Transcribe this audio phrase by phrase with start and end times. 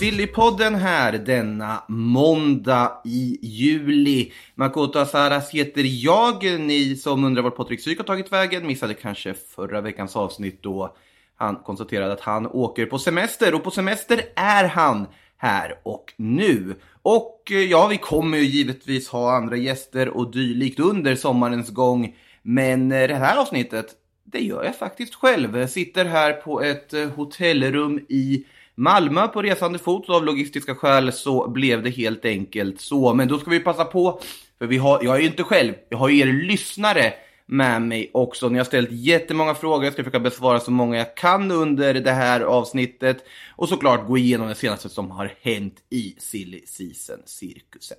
[0.00, 4.32] Sillypodden här denna måndag i juli.
[4.54, 6.44] Makoto Asaras heter jag.
[6.60, 10.96] Ni som undrar var Patrik Syk har tagit vägen missade kanske förra veckans avsnitt då
[11.36, 16.74] han konstaterade att han åker på semester och på semester är han här och nu.
[17.02, 22.16] Och eh, ja, vi kommer ju givetvis ha andra gäster och dylikt under sommarens gång.
[22.42, 23.86] Men eh, det här avsnittet,
[24.24, 25.58] det gör jag faktiskt själv.
[25.58, 28.44] Jag sitter här på ett eh, hotellrum i
[28.80, 33.14] Malmö på resande fot av logistiska skäl så blev det helt enkelt så.
[33.14, 34.20] Men då ska vi passa på,
[34.58, 37.12] för vi har, jag är ju inte själv, jag har ju er lyssnare
[37.46, 38.48] med mig också.
[38.48, 42.10] Ni har ställt jättemånga frågor, jag ska försöka besvara så många jag kan under det
[42.12, 43.24] här avsnittet.
[43.56, 47.98] Och såklart gå igenom det senaste som har hänt i Silly Season-cirkusen.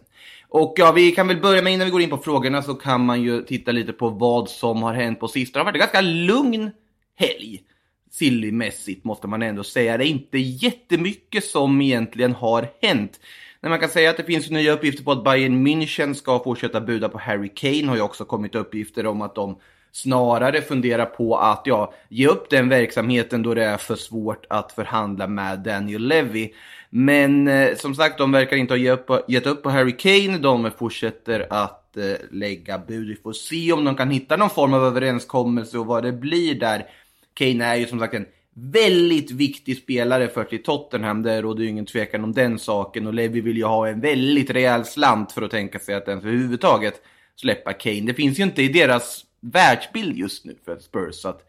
[0.49, 3.05] Och ja, vi kan väl börja med innan vi går in på frågorna så kan
[3.05, 5.63] man ju titta lite på vad som har hänt på sistone.
[5.63, 6.71] Det har varit en ganska lugn
[7.15, 7.63] helg.
[8.11, 9.97] Sillymässigt måste man ändå säga.
[9.97, 13.19] Det är inte jättemycket som egentligen har hänt.
[13.61, 16.81] Men man kan säga att det finns nya uppgifter på att Bayern München ska fortsätta
[16.81, 17.87] buda på Harry Kane.
[17.87, 19.57] har ju också kommit uppgifter om att de
[19.91, 24.71] snarare funderar på att ja, ge upp den verksamheten då det är för svårt att
[24.71, 26.49] förhandla med Daniel Levy.
[26.89, 30.37] Men eh, som sagt, de verkar inte ha gett upp, gett upp på Harry Kane.
[30.37, 33.07] De fortsätter att eh, lägga bud.
[33.07, 36.55] Vi får se om de kan hitta någon form av överenskommelse och vad det blir
[36.55, 36.85] där.
[37.33, 41.23] Kane är ju som sagt en väldigt viktig spelare för till Tottenham.
[41.23, 43.07] Det råder ju ingen tvekan om den saken.
[43.07, 46.23] Och Levy vill ju ha en väldigt rejäl slant för att tänka sig att ens
[46.23, 47.01] överhuvudtaget
[47.35, 48.01] släppa Kane.
[48.01, 51.15] Det finns ju inte i deras världsbild just nu för Spurs.
[51.15, 51.45] Så att,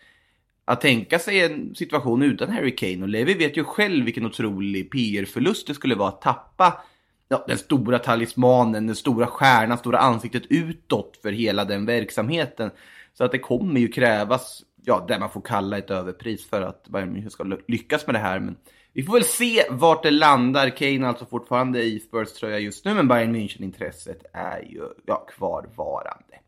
[0.65, 3.03] att tänka sig en situation utan Harry Kane.
[3.03, 6.85] Och Levy vet ju själv vilken otrolig PR-förlust det skulle vara att tappa
[7.29, 12.71] ja, den stora talismanen, den stora stjärnan, stora ansiktet utåt för hela den verksamheten.
[13.15, 16.89] Så att det kommer ju krävas ja, det man får kalla ett överpris för att
[16.89, 18.41] Bayern München ska lyckas med det här.
[18.41, 18.57] Men
[18.93, 20.69] vi får väl se vart det landar.
[20.69, 26.39] Kane alltså fortfarande i Spurs-tröja just nu, men Bayern München-intresset är ju ja, kvarvarande.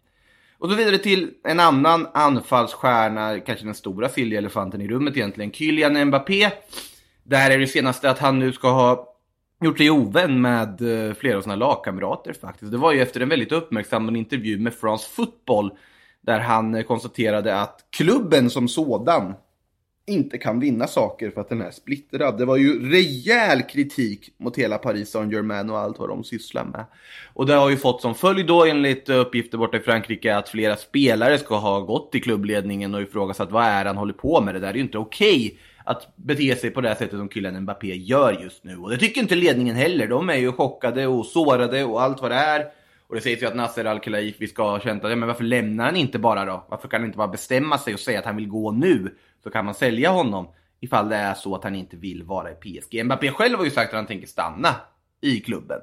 [0.59, 6.05] Och så vidare till en annan anfallsstjärna, kanske den stora elefanten i rummet egentligen, Kylian
[6.05, 6.51] Mbappé.
[7.23, 9.15] Där är det senaste att han nu ska ha
[9.61, 12.73] gjort sig ovän med eh, flera av sina lagkamrater faktiskt.
[12.73, 15.71] Det var ju efter en väldigt uppmärksammad intervju med France Football
[16.25, 19.35] där han eh, konstaterade att klubben som sådan
[20.07, 22.39] inte kan vinna saker för att den är splittrad.
[22.39, 26.85] Det var ju rejäl kritik mot hela Paris Saint-Germain och allt vad de sysslar med.
[27.35, 30.77] Och det har ju fått som följd då enligt uppgifter borta i Frankrike att flera
[30.77, 34.55] spelare ska ha gått till klubbledningen och ifrågasatt vad är han håller på med.
[34.55, 37.61] Det där är ju inte okej okay att bete sig på det sättet som killen
[37.61, 38.77] Mbappé gör just nu.
[38.77, 40.07] Och det tycker inte ledningen heller.
[40.07, 42.65] De är ju chockade och sårade och allt vad det är.
[43.07, 45.97] Och det sägs ju att Nasser Al-Khelaifi ska ha känt att, men varför lämnar han
[45.97, 46.65] inte bara då?
[46.69, 49.15] Varför kan han inte bara bestämma sig och säga att han vill gå nu?
[49.43, 50.49] Så kan man sälja honom
[50.81, 53.05] ifall det är så att han inte vill vara i PSG.
[53.05, 54.75] Mbappé själv har ju sagt att han tänker stanna
[55.21, 55.81] i klubben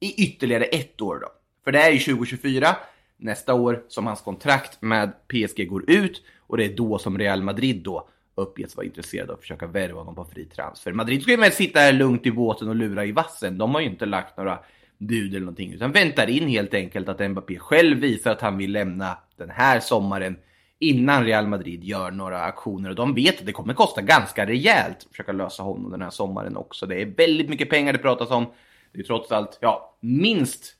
[0.00, 1.28] i ytterligare ett år då.
[1.64, 2.76] För det är ju 2024,
[3.16, 7.42] nästa år, som hans kontrakt med PSG går ut och det är då som Real
[7.42, 10.92] Madrid då uppges vara intresserade av att försöka värva honom på fri transfer.
[10.92, 13.58] Madrid ska ju med sitta här lugnt i båten och lura i vassen.
[13.58, 14.58] De har ju inte lagt några
[14.98, 15.72] bud eller någonting.
[15.72, 19.80] Utan väntar in helt enkelt att Mbappé själv visar att han vill lämna den här
[19.80, 20.36] sommaren
[20.78, 22.90] innan Real Madrid gör några aktioner.
[22.90, 26.10] Och de vet att det kommer kosta ganska rejält att försöka lösa honom den här
[26.10, 26.86] sommaren också.
[26.86, 28.46] Det är väldigt mycket pengar det pratas om.
[28.92, 30.74] Det är trots allt, ja, minst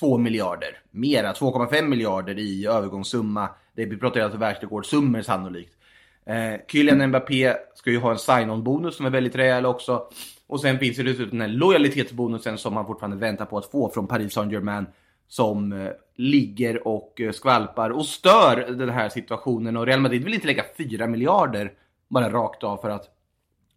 [0.00, 0.78] 2 miljarder.
[0.90, 3.48] Mera, 2,5 miljarder i övergångssumma.
[3.74, 5.72] Det, vi pratar alltså världsrekordsummor sannolikt.
[6.26, 10.08] Eh, Kylian Mbappé ska ju ha en sign-on-bonus som är väldigt rejäl också.
[10.46, 13.90] Och sen finns det dessutom den här lojalitetsbonusen som man fortfarande väntar på att få
[13.90, 14.86] från Paris Saint-Germain.
[15.28, 19.76] Som eh, ligger och eh, skvalpar och stör den här situationen.
[19.76, 21.72] Och Real Madrid vill inte lägga 4 miljarder
[22.08, 23.04] bara rakt av för att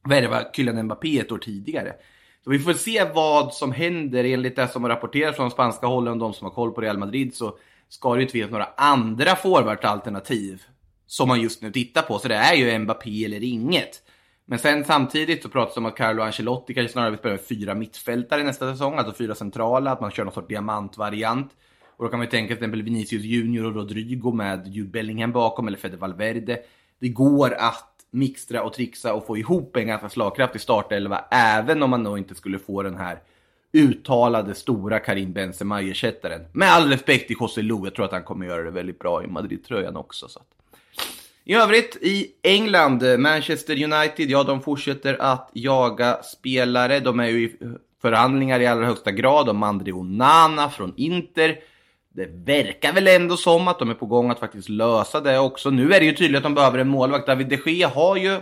[0.10, 1.94] värva Kylian Mbappé ett år tidigare.
[2.44, 4.24] Så vi får se vad som händer.
[4.24, 6.98] Enligt det som har rapporterats från spanska hållen och de som har koll på Real
[6.98, 7.58] Madrid så
[7.90, 10.64] ska det inte finnas några andra forwardalternativ
[11.08, 12.20] som man just nu tittar på.
[12.20, 14.02] Så det är ju Mbappé eller inget.
[14.50, 17.42] Men sen samtidigt så pratas det om att Carlo Ancelotti kanske snarare vill spela med
[17.42, 21.52] fyra mittfältare nästa säsong, alltså fyra centrala, att man kör någon sorts diamantvariant.
[21.98, 25.32] Och då kan man ju tänka till exempel Vinicius Junior och Rodrigo med Jude Bellingham
[25.32, 26.60] bakom, eller Fede Valverde.
[27.00, 31.90] Det går att mixtra och trixa och få ihop en ganska slagkraftig startelva, även om
[31.90, 33.20] man nog inte skulle få den här
[33.72, 36.42] uttalade stora Karim Benzema-ersättaren.
[36.52, 39.24] Med all respekt till José Lu, jag tror att han kommer göra det väldigt bra
[39.24, 40.28] i Madrid-tröjan också.
[40.28, 40.46] Så att.
[41.50, 47.00] I övrigt i England, eh, Manchester United, ja de fortsätter att jaga spelare.
[47.00, 47.58] De är ju i
[48.02, 51.60] förhandlingar i allra högsta grad om André Onana från Inter.
[52.14, 55.70] Det verkar väl ändå som att de är på gång att faktiskt lösa det också.
[55.70, 57.28] Nu är det ju tydligt att de behöver en målvakt.
[57.28, 58.40] David de Gea har ju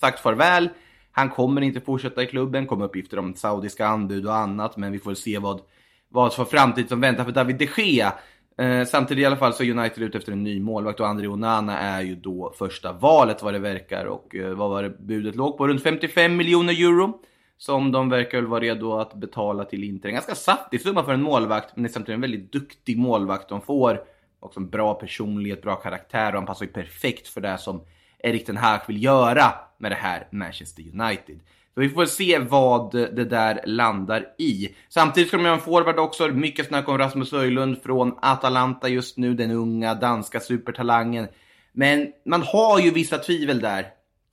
[0.00, 0.68] sagt farväl.
[1.12, 4.98] Han kommer inte fortsätta i klubben, kommer uppgifter om saudiska anbud och annat, men vi
[4.98, 5.60] får se vad,
[6.08, 8.12] vad för framtid som väntar för David de Gea.
[8.58, 11.26] Eh, samtidigt i alla fall så är United ute efter en ny målvakt och André
[11.26, 15.36] Onana är ju då första valet vad det verkar och eh, vad var det budet
[15.36, 15.68] låg på?
[15.68, 17.20] Runt 55 miljoner euro.
[17.58, 20.08] Som de verkar väl vara redo att betala till Inter.
[20.08, 23.48] En ganska saftig summa för en målvakt, men det är samtidigt en väldigt duktig målvakt
[23.48, 24.04] de får.
[24.40, 27.80] Också en bra personlighet, bra karaktär och han passar ju perfekt för det som
[28.18, 31.40] Erik Ten Hag vill göra med det här Manchester United.
[31.74, 34.68] Så vi får se vad det där landar i.
[34.88, 36.28] Samtidigt ska de ha en forward också.
[36.28, 41.28] Mycket snack om Rasmus Höjlund från Atalanta just nu, den unga danska supertalangen.
[41.72, 43.86] Men man har ju vissa tvivel där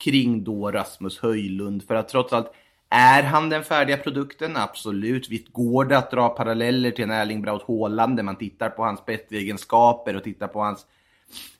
[0.04, 1.82] kring då Rasmus Höjlund.
[1.82, 2.52] För att trots allt,
[2.90, 4.56] är han den färdiga produkten?
[4.56, 5.30] Absolut.
[5.30, 8.82] Visst går det att dra paralleller till en Erling Braut Haaland när man tittar på
[8.82, 10.86] hans bästegenskaper och tittar på hans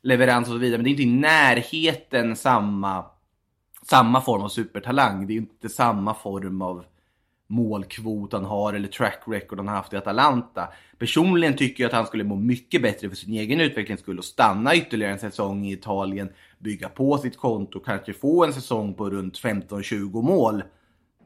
[0.03, 0.79] leverans och så vidare.
[0.79, 3.05] Men det är inte i närheten samma,
[3.91, 5.27] samma form av supertalang.
[5.27, 6.85] Det är ju inte samma form av
[7.49, 10.69] målkvot han har eller track record han har haft i Atalanta.
[10.99, 14.25] Personligen tycker jag att han skulle må mycket bättre för sin egen utvecklings skull och
[14.25, 19.11] stanna ytterligare en säsong i Italien, bygga på sitt konto, kanske få en säsong på
[19.11, 20.63] runt 15-20 mål.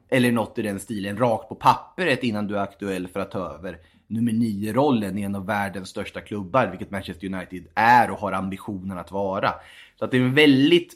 [0.09, 3.39] Eller något i den stilen, rakt på pappret innan du är aktuell för att ta
[3.39, 8.33] över nummer 9-rollen i en av världens största klubbar, vilket Manchester United är och har
[8.33, 9.55] ambitionen att vara.
[9.99, 10.95] Så att det är en väldigt,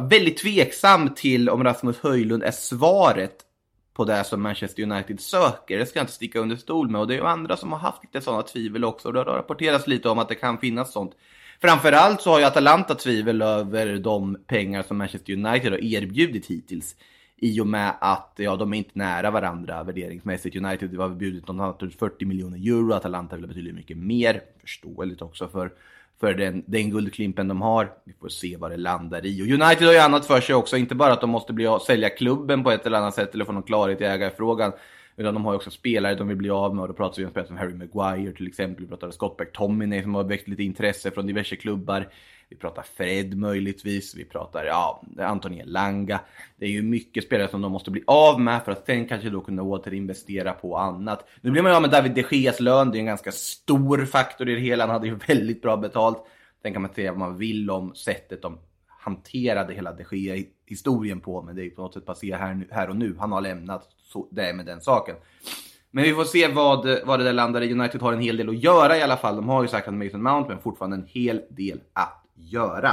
[0.00, 3.36] väldigt tveksam till om Rasmus Höjlund är svaret
[3.94, 5.78] på det som Manchester United söker.
[5.78, 7.78] Det ska jag inte sticka under stol med och det är ju andra som har
[7.78, 10.92] haft lite sådana tvivel också och det har rapporterats lite om att det kan finnas
[10.92, 11.12] sånt.
[11.60, 16.96] Framförallt så har ju Atalanta tvivel över de pengar som Manchester United har erbjudit hittills
[17.36, 20.56] i och med att ja, de är inte nära varandra värderingsmässigt.
[20.56, 24.40] United har bjudit något typ 40 miljoner euro, Atalanta vill ha betydligt mycket mer.
[24.60, 25.72] Förståeligt också för,
[26.20, 27.92] för den, den guldklimpen de har.
[28.04, 29.42] Vi får se vad det landar i.
[29.42, 32.10] Och United har ju annat för sig också, inte bara att de måste bli, sälja
[32.10, 34.72] klubben på ett eller annat sätt eller få någon klarhet i ägarfrågan.
[35.16, 37.24] Utan de har ju också spelare de vill bli av med och då pratar vi
[37.24, 38.84] om spelare som Harry Maguire till exempel.
[38.84, 42.08] Vi pratar om Scott McTominay som har väckt lite intresse från diverse klubbar.
[42.48, 46.20] Vi pratar Fred möjligtvis, vi pratar ja, Anthony Langa.
[46.56, 49.30] Det är ju mycket spelare som de måste bli av med för att sen kanske
[49.30, 51.28] då kunna återinvestera på annat.
[51.40, 54.04] Nu blir man ju av med David de Geas lön, det är en ganska stor
[54.04, 54.84] faktor i det hela.
[54.84, 56.18] Han hade ju väldigt bra betalt.
[56.62, 58.58] Sen kan man säga vad man vill om sättet de
[59.04, 62.88] hanterade hela de Gea-historien på, men det är ju på något sätt passé här, här
[62.88, 63.16] och nu.
[63.18, 65.16] Han har lämnat, så det är med den saken.
[65.90, 67.72] Men vi får se vad, vad det där landar i.
[67.72, 69.36] United har en hel del att göra i alla fall.
[69.36, 72.92] De har ju sagt att Mason Mount, men fortfarande en hel del att göra.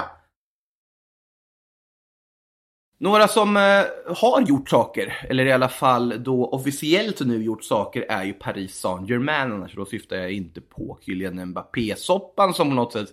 [2.98, 3.84] Några som eh,
[4.16, 8.80] har gjort saker, eller i alla fall då officiellt nu gjort saker, är ju Paris
[8.80, 9.52] Saint-Germain.
[9.52, 13.10] Annars då syftar jag inte på Kylian Mbappé-soppan som på något sätt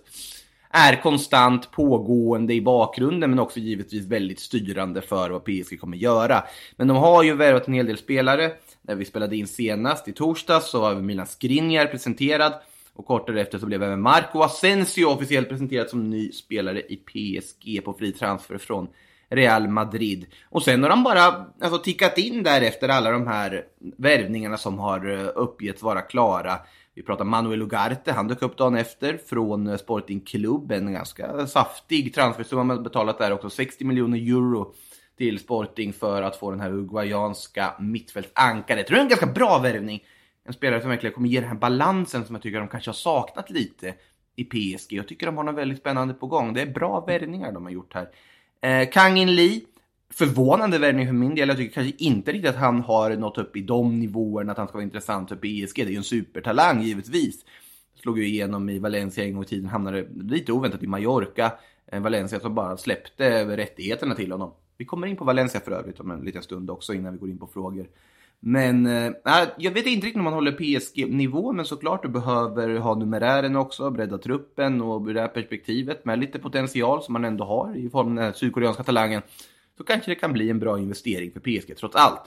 [0.71, 6.43] är konstant pågående i bakgrunden men också givetvis väldigt styrande för vad PSG kommer göra.
[6.75, 8.51] Men de har ju värvat en hel del spelare.
[8.81, 12.53] När vi spelade in senast i torsdags så var Milan Skriniar presenterad.
[12.93, 17.85] Och kort därefter så blev även Marco Asensio officiellt presenterad som ny spelare i PSG
[17.85, 18.87] på fri transfer från
[19.29, 20.25] Real Madrid.
[20.49, 23.63] Och sen har de bara alltså, tickat in därefter alla de här
[23.97, 26.59] värvningarna som har eh, uppgetts vara klara.
[26.99, 30.71] Vi pratar Manuel Ugarte, han dök upp dagen efter från eh, Sporting Club.
[30.71, 34.73] En ganska saftig transfersumma man betalat där också, 60 miljoner euro
[35.17, 38.79] till Sporting för att få den här uruguayanska mittfältsankaret.
[38.79, 40.03] Jag tror det är en ganska bra värvning
[40.43, 42.93] en spelare som verkligen kommer ge den här balansen som jag tycker de kanske har
[42.93, 43.93] saknat lite
[44.35, 44.93] i PSG.
[44.93, 46.53] Jag tycker de har något väldigt spännande på gång.
[46.53, 48.09] Det är bra värvningar de har gjort här.
[48.61, 49.61] Eh, Kang In Lee,
[50.13, 51.47] förvånande värvning för min del.
[51.47, 54.67] Jag tycker kanske inte riktigt att han har nått upp i de nivåerna att han
[54.67, 55.75] ska vara intressant för PSG.
[55.75, 57.45] Det är ju en supertalang givetvis.
[58.01, 61.51] Slog ju igenom i Valencia en gång i tiden, hamnade lite oväntat i Mallorca.
[61.91, 64.53] Eh, Valencia som bara släppte rättigheterna till honom.
[64.77, 67.29] Vi kommer in på Valencia för övrigt om en liten stund också innan vi går
[67.29, 67.87] in på frågor.
[68.39, 72.77] Men eh, äh, jag vet inte riktigt om man håller PSG-nivå, men såklart du behöver
[72.77, 77.25] ha numerären också, bredda truppen och ur det här perspektivet med lite potential som man
[77.25, 79.21] ändå har i form av den här sydkoreanska talangen.
[79.79, 82.21] Så kanske det kan bli en bra investering för PSG trots allt.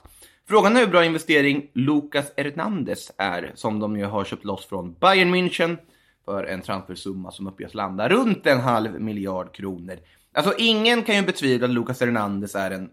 [0.48, 4.94] Frågan är hur bra investering Lucas Hernandez är, som de ju har köpt loss från
[5.00, 5.76] Bayern München
[6.24, 9.98] för en transfersumma som uppges landa runt en halv miljard kronor.
[10.32, 12.90] Alltså ingen kan ju betvivla att Lucas Hernandez är en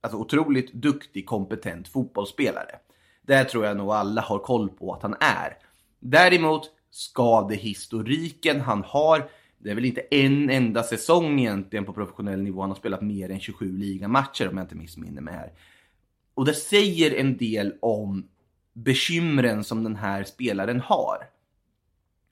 [0.00, 2.78] alltså, otroligt duktig, kompetent fotbollsspelare.
[3.22, 5.56] Det tror jag nog alla har koll på att han är.
[6.00, 9.28] Däremot skadehistoriken han har,
[9.64, 13.30] det är väl inte en enda säsong egentligen på professionell nivå han har spelat mer
[13.30, 15.52] än 27 ligamatcher om jag inte missminner mig här.
[16.34, 18.28] Och det säger en del om
[18.72, 21.16] bekymren som den här spelaren har.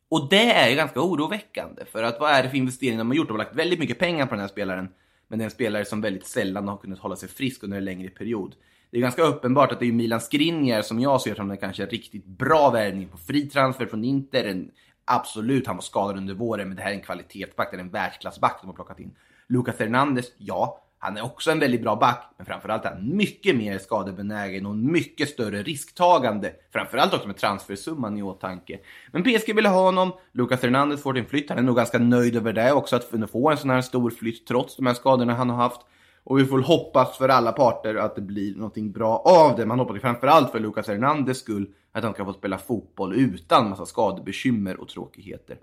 [0.08, 3.16] Och det är ju ganska oroväckande, för att vad är det för investeringar de har
[3.16, 3.28] gjort?
[3.28, 4.88] De har lagt väldigt mycket pengar på den här spelaren,
[5.28, 7.84] men det är en spelare som väldigt sällan har kunnat hålla sig frisk under en
[7.84, 8.54] längre period.
[8.90, 11.86] Det är ganska uppenbart att det är Milan Skriniar som jag ser som den kanske
[11.86, 14.44] riktigt bra värvning på fri transfer från Inter.
[14.44, 14.70] En,
[15.04, 17.90] absolut, han var skadad under våren, men det här är en kvalitetsback, det är en
[17.90, 19.14] världsklassback de har plockat in.
[19.48, 23.56] Lucas Hernandez, ja, han är också en väldigt bra back, men framförallt är han mycket
[23.56, 26.52] mer skadebenägen och mycket större risktagande.
[26.72, 28.78] Framförallt också med transfersumman i åtanke.
[29.12, 32.36] Men PSG ville ha honom, Lucas Hernandez får sin flytt, han är nog ganska nöjd
[32.36, 35.50] över det också, att få en sån här stor flytt trots de här skadorna han
[35.50, 35.80] har haft.
[36.24, 39.66] Och vi får hoppas för alla parter att det blir någonting bra av det.
[39.66, 43.86] Man hoppas framförallt för Lucas Hernandez skull att han kan få spela fotboll utan massa
[43.86, 45.56] skadebekymmer och tråkigheter.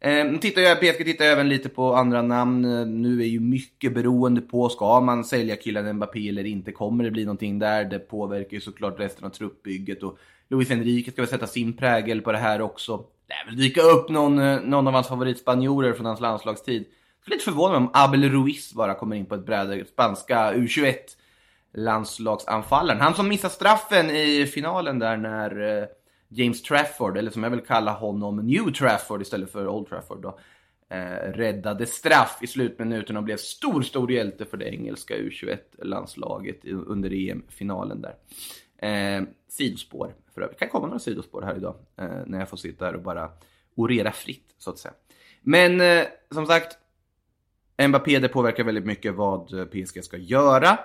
[0.00, 2.62] Eh, tittar jag, PSG tittar även lite på andra namn.
[3.02, 6.72] Nu är ju mycket beroende på, ska man sälja killen Mbappé eller inte?
[6.72, 7.84] Kommer det bli någonting där?
[7.84, 10.18] Det påverkar ju såklart resten av truppbygget och
[10.48, 12.96] Luis Enrique ska väl sätta sin prägel på det här också.
[12.96, 16.84] Det lär väl dyka upp någon, eh, någon av hans favoritspanjorer från hans landslagstid.
[17.24, 19.84] Jag är lite förvånad om Abel Ruiz bara kommer in på ett bräde.
[19.84, 20.94] Spanska U21
[21.76, 23.00] landslagsanfallaren.
[23.00, 25.88] Han som missar straffen i finalen där när eh,
[26.28, 30.38] James Trafford, eller som jag vill kalla honom, New Trafford istället för Old Trafford då,
[30.88, 37.12] eh, räddade straff i slutminuten och blev stor, stor hjälte för det engelska U21-landslaget under
[37.12, 38.14] EM-finalen där.
[38.78, 40.58] Eh, sidospår för övrigt.
[40.58, 43.30] Det kan komma några sidospår här idag eh, när jag får sitta här och bara
[43.74, 44.94] orera fritt så att säga.
[45.42, 46.78] Men eh, som sagt,
[47.88, 50.78] Mbappé det påverkar väldigt mycket vad eh, PSG ska göra.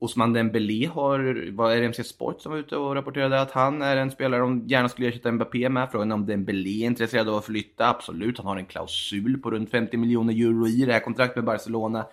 [0.00, 4.10] Osman Dembélé har, var RMC Sport som var ute och rapporterade att han är en
[4.10, 5.88] spelare de gärna skulle ersätta Mbappé med.
[5.90, 8.38] Frågan om Dembélé är intresserad av att flytta, absolut.
[8.38, 12.06] Han har en klausul på runt 50 miljoner euro i det här kontraktet med Barcelona.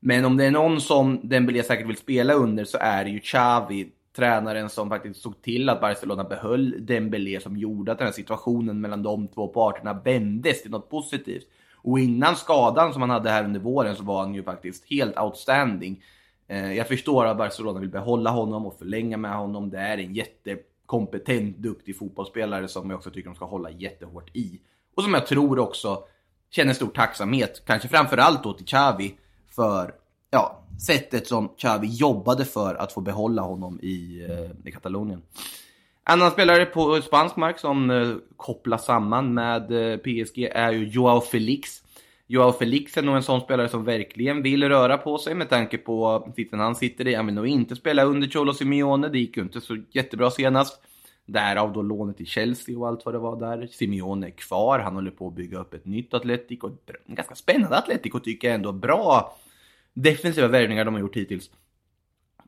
[0.00, 3.20] Men om det är någon som Dembélé säkert vill spela under så är det ju
[3.20, 8.12] Xavi, tränaren som faktiskt såg till att Barcelona behöll Dembélé som gjorde att den här
[8.12, 11.44] situationen mellan de två parterna vändes till något positivt.
[11.76, 15.18] Och innan skadan som han hade här under våren så var han ju faktiskt helt
[15.18, 16.02] outstanding.
[16.50, 19.70] Eh, jag förstår att Barcelona vill behålla honom och förlänga med honom.
[19.70, 24.60] Det är en jättekompetent, duktig fotbollsspelare som jag också tycker de ska hålla jättehårt i.
[24.94, 26.04] Och som jag tror också
[26.50, 29.14] känner stor tacksamhet, kanske framförallt då till Xavi,
[29.50, 29.94] för
[30.30, 35.22] ja, sättet som Xavi jobbade för att få behålla honom i, eh, i Katalonien.
[36.04, 39.68] Annan spelare på spansk mark som eh, kopplas samman med
[40.02, 41.82] PSG är ju Joao Felix.
[42.32, 45.78] Joao Felix är nog en sån spelare som verkligen vill röra på sig med tanke
[45.78, 47.14] på sitsen han sitter i.
[47.14, 50.82] Han vill nog inte spela under Cholo Simeone, det gick ju inte så jättebra senast.
[51.26, 53.66] Därav då lånet till Chelsea och allt vad det var där.
[53.66, 56.70] Simeone är kvar, han håller på att bygga upp ett nytt Atletico.
[57.06, 58.72] En ganska spännande Atletico tycker jag ändå.
[58.72, 59.36] Bra
[59.92, 61.50] defensiva värvningar de har gjort hittills.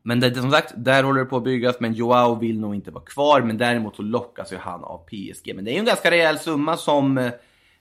[0.03, 2.91] Men det, som sagt, där håller det på att byggas, men Joao vill nog inte
[2.91, 3.41] vara kvar.
[3.41, 5.55] Men däremot så lockas ju han av PSG.
[5.55, 7.31] Men det är ju en ganska rejäl summa som eh,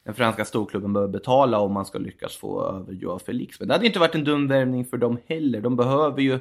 [0.05, 3.61] den franska storklubben behöver betala om man ska lyckas få över Joao Felix.
[3.61, 5.61] Men det hade inte varit en dum värvning för dem heller.
[5.61, 6.39] De behöver ju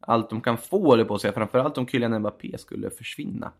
[0.00, 1.32] allt de kan få, eller på att säga.
[1.32, 3.52] Framförallt om Kylian Mbappé skulle försvinna.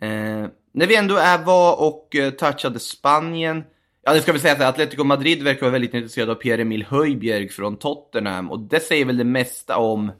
[0.00, 3.64] Eh, när vi ändå är var och eh, touchade Spanien.
[4.02, 7.48] Ja, det ska vi säga att Atletico Madrid verkar vara väldigt intresserad av Pierre-Emil Höjbjerg
[7.48, 8.50] från Tottenham.
[8.50, 10.12] Och det säger väl det mesta om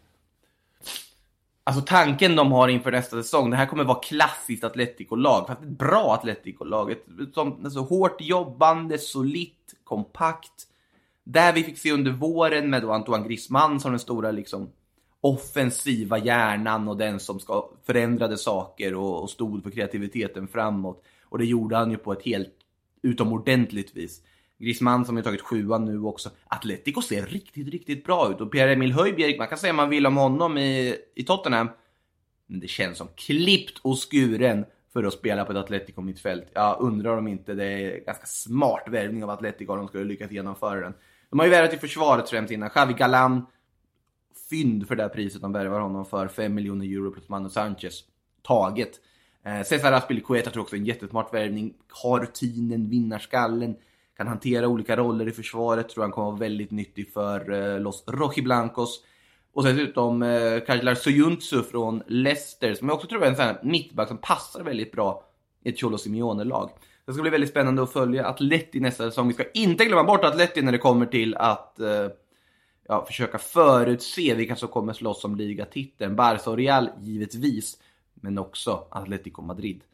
[1.67, 5.47] Alltså tanken de har inför nästa säsong, det här kommer vara klassiskt Atletico-lag.
[5.47, 6.93] Fast ett bra Atletico-lag.
[6.93, 7.05] Ett
[7.35, 10.69] som, alltså, hårt jobbande, solitt, kompakt.
[11.25, 14.71] Där vi fick se under våren med då Antoine Griezmann som den stora liksom,
[15.21, 21.05] offensiva hjärnan och den som ska förändrade saker och, och stod för kreativiteten framåt.
[21.23, 22.55] Och det gjorde han ju på ett helt
[23.03, 24.21] utomordentligt vis.
[24.59, 26.31] Griezmann som har tagit sjuan nu också.
[26.47, 28.41] Atletico ser riktigt, riktigt bra ut.
[28.41, 31.69] Och Pierre-Emil Höjbjerg, man kan säga man vill om honom i, i Tottenham.
[32.47, 36.47] Men det känns som klippt och skuren för att spela på ett Atletico-mittfält.
[36.53, 40.31] Jag undrar om inte det är ganska smart värvning av Atletico om de skulle lyckas
[40.31, 40.95] genomföra den.
[41.31, 42.71] De har ju värvat i försvaret främst innan.
[42.71, 43.47] Xavi Galan,
[44.51, 46.29] fynd för det här priset de värvar honom för.
[46.29, 48.05] 5 miljoner euro plus Manu Sanchez.
[48.43, 49.01] Taget.
[49.45, 51.75] Eh, Cesar Aspilicueta tror också är en jättesmart värvning.
[51.89, 53.77] Har rutinen, vinnarskallen
[54.17, 55.89] kan hantera olika roller i försvaret.
[55.89, 59.01] Tror han kommer vara väldigt nyttig för eh, Los Rojiblancos.
[59.53, 63.61] Och dessutom eh, Kajlar Soyuncu från Leicester som jag också tror är en sån här
[63.63, 65.25] mittback som passar väldigt bra
[65.65, 66.71] i ett Cholo Simeone-lag.
[67.07, 69.29] Det ska bli väldigt spännande att följa Atleti nästa säsong.
[69.29, 72.09] Vi ska inte glömma bort Atleti när det kommer till att eh,
[72.89, 76.17] ja, försöka förutse vilka som kommer slåss om ligatiteln.
[76.17, 77.79] Barca och Real givetvis.
[78.15, 79.85] men också Atletico Madrid.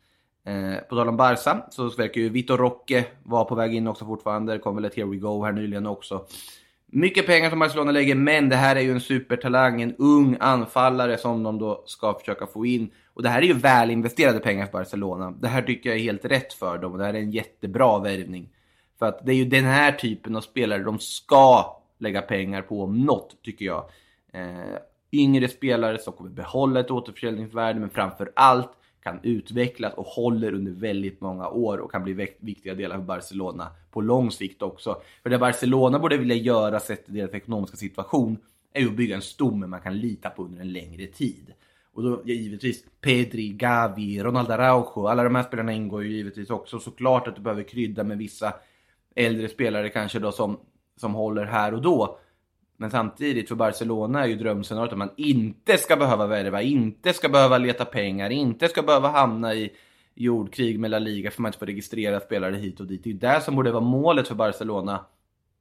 [0.45, 4.07] Eh, på tal om Barca så verkar ju Vitor Roque vara på väg in också
[4.07, 4.53] fortfarande.
[4.53, 6.27] Det kom väl ett Here We Go här nyligen också.
[6.87, 11.19] Mycket pengar som Barcelona lägger, men det här är ju en supertalang, en ung anfallare
[11.19, 12.91] som de då ska försöka få in.
[13.15, 15.31] Och det här är ju väl investerade pengar för Barcelona.
[15.31, 17.99] Det här tycker jag är helt rätt för dem och det här är en jättebra
[17.99, 18.49] värvning.
[18.99, 22.83] För att det är ju den här typen av spelare de ska lägga pengar på
[22.83, 23.91] om något, tycker jag.
[24.33, 24.79] Eh,
[25.13, 28.71] yngre spelare som kommer behålla ett återförsäljningsvärde, men framför allt
[29.03, 33.67] kan utvecklas och håller under väldigt många år och kan bli viktiga delar för Barcelona
[33.91, 35.03] på lång sikt också.
[35.23, 38.39] För det Barcelona borde vilja göra sett till deras ekonomiska situation
[38.73, 41.53] är ju att bygga en stomme man kan lita på under en längre tid.
[41.93, 46.79] Och då givetvis Pedri, Gavi, Ronaldo Araujo, alla de här spelarna ingår ju givetvis också.
[46.79, 48.55] Såklart att du behöver krydda med vissa
[49.15, 50.61] äldre spelare kanske då som,
[50.97, 52.19] som håller här och då.
[52.81, 57.29] Men samtidigt för Barcelona är ju drömscenariot att man inte ska behöva värva, inte ska
[57.29, 59.73] behöva leta pengar, inte ska behöva hamna i
[60.15, 63.05] jordkrig med La Liga för man inte får registrera spelare hit och dit.
[63.05, 65.05] Det är ju det som borde vara målet för Barcelona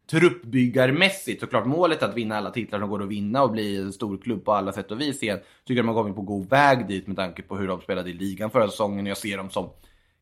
[0.10, 1.40] truppbyggarmässigt.
[1.40, 4.46] Såklart målet att vinna alla titlar som går att vinna och bli en stor klubb
[4.46, 5.40] på alla sätt och vis igen.
[5.66, 8.14] Tycker de har kommit på god väg dit med tanke på hur de spelade i
[8.14, 9.06] ligan förra säsongen.
[9.06, 9.70] Jag ser dem som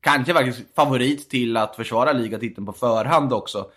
[0.01, 3.71] kanske faktiskt favorit till att försvara ligatiteln på förhand också.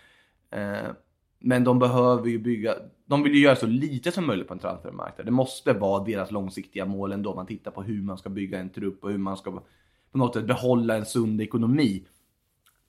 [0.51, 0.91] Eh,
[1.41, 4.59] men de behöver ju bygga, de vill ju göra så lite som möjligt på en
[4.59, 5.27] transfermarknad.
[5.27, 7.35] Det måste vara deras långsiktiga mål ändå.
[7.35, 9.51] Man tittar på hur man ska bygga en trupp och hur man ska
[10.11, 12.03] på något sätt behålla en sund ekonomi.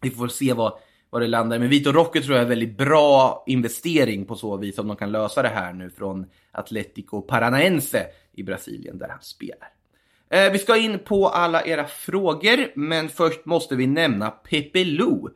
[0.01, 0.73] Vi får se vad,
[1.11, 4.57] vad det landar Men Vito Roque tror jag är en väldigt bra investering på så
[4.57, 9.23] vis om de kan lösa det här nu från Atletico Paranaense i Brasilien där han
[9.23, 9.69] spelar.
[10.31, 15.29] Eh, vi ska in på alla era frågor, men först måste vi nämna Pepe Lou.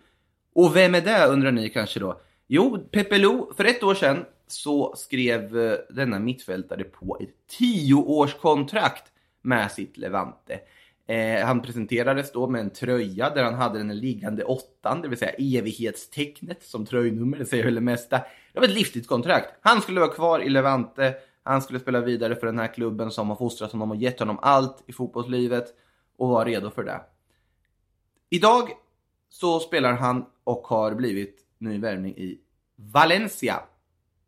[0.54, 2.20] Och vem är det undrar ni kanske då?
[2.48, 9.04] Jo, Pepe Lo, för ett år sedan så skrev eh, denna mittfältare på ett tioårskontrakt
[9.42, 10.60] med sitt Levante.
[11.06, 15.18] Eh, han presenterades då med en tröja där han hade den liggande åttan, det vill
[15.18, 18.18] säga evighetstecknet som tröjnummer, det säger väl det mesta.
[18.52, 19.44] Det var ett livstidskontrakt.
[19.46, 19.60] kontrakt.
[19.62, 23.28] Han skulle vara kvar i Levante, han skulle spela vidare för den här klubben som
[23.28, 25.66] har fostrat honom och gett honom allt i fotbollslivet
[26.16, 27.00] och var redo för det.
[28.30, 28.70] Idag
[29.28, 32.40] så spelar han och har blivit ny värvning i
[32.76, 33.62] Valencia.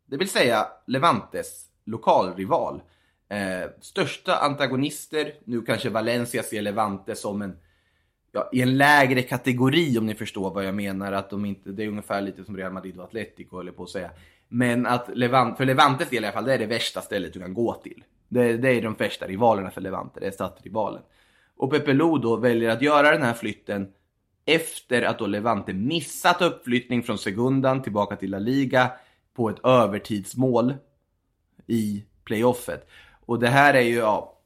[0.05, 2.81] Det vill säga Levantes lokalrival.
[3.29, 7.57] Eh, största antagonister, nu kanske Valencia ser Levante som en
[8.31, 11.11] ja, i en lägre kategori om ni förstår vad jag menar.
[11.11, 13.89] Att de inte, det är ungefär lite som Real Madrid och Atletico eller på att
[13.89, 14.11] säga.
[14.47, 17.39] Men att Levante, för Levantes del i alla fall, det är det värsta stället du
[17.39, 18.03] kan gå till.
[18.27, 21.01] Det, det är de värsta rivalerna för Levante, det är stadsrivalen.
[21.57, 23.93] Och Pepe Lo då väljer att göra den här flytten
[24.55, 28.91] efter att då Levante missat uppflyttning från Segundan tillbaka till La Liga
[29.33, 30.73] på ett övertidsmål
[31.67, 32.89] i playoffet.
[33.25, 34.39] Och det här är ju ja,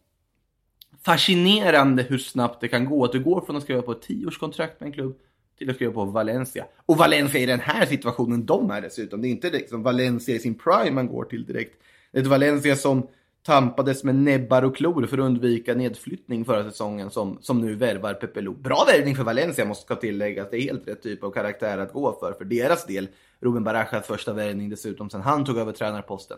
[1.05, 3.05] fascinerande hur snabbt det kan gå.
[3.05, 5.19] Att du går från att skriva på ett tioårskontrakt med en klubb
[5.57, 6.65] till att skriva på Valencia.
[6.85, 9.21] Och Valencia i den här situationen de är dessutom.
[9.21, 11.81] Det är inte liksom Valencia i sin prime man går till direkt.
[12.11, 13.07] Det är ett Valencia som
[13.43, 18.13] tampades med näbbar och klor för att undvika nedflyttning förra säsongen som, som nu värvar
[18.13, 18.53] Pepelo.
[18.53, 20.47] Bra värvning för Valencia måste jag tillägga.
[20.51, 23.07] Det är helt rätt typ av karaktär att gå för för deras del.
[23.39, 26.37] Ruben Barajas första värvning dessutom sen han tog över tränarposten.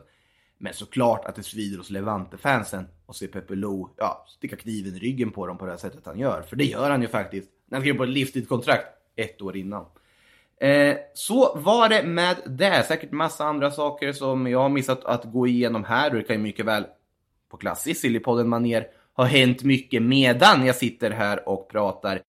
[0.57, 5.31] Men såklart att det svider hos Levante-fansen och se Pepelo ja, sticka kniven i ryggen
[5.31, 6.41] på dem på det här sättet han gör.
[6.41, 7.49] För det gör han ju faktiskt.
[7.69, 9.85] När han skriver på ett livstidskontrakt ett år innan.
[10.61, 12.83] Eh, så var det med det.
[12.87, 16.09] Säkert massa andra saker som jag har missat att gå igenom här.
[16.09, 16.85] Och det kan ju mycket väl
[17.51, 22.21] på klassiskt Sillypodden maner har hänt mycket medan jag sitter här och pratar.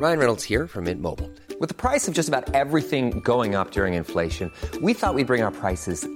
[0.00, 1.28] Ryan Reynolds här från Mint Mobile.
[1.60, 5.24] Med priset på nästan allt som går upp under inflationen, trodde vi att vi skulle
[5.24, 6.15] bring våra priser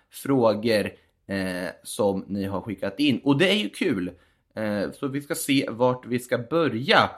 [0.11, 0.91] frågor
[1.27, 3.21] eh, som ni har skickat in.
[3.23, 4.11] Och det är ju kul.
[4.55, 7.09] Eh, så vi ska se vart vi ska börja.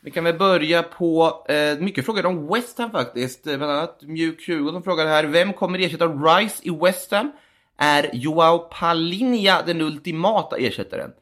[0.00, 3.46] Vi kan väl börja på eh, mycket frågor om West Ham faktiskt.
[3.46, 5.24] Eh, bland annat Mjuk 20 som frågar här.
[5.24, 7.32] Vem kommer ersätta Rice i West Ham?
[7.78, 11.12] Är Joao Palinha den ultimata ersättaren?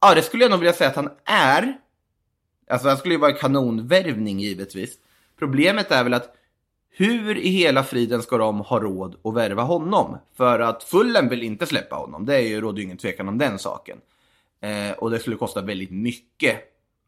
[0.00, 1.78] Ja, det skulle jag nog vilja säga att han är.
[2.70, 4.94] Alltså han skulle ju vara en kanonvärvning givetvis.
[5.38, 6.34] Problemet är väl att
[6.98, 10.18] hur i hela friden ska de ha råd att värva honom?
[10.36, 13.38] För att Fullen vill inte släppa honom, det är ju, råder ju ingen tvekan om
[13.38, 13.98] den saken.
[14.60, 16.60] Eh, och det skulle kosta väldigt mycket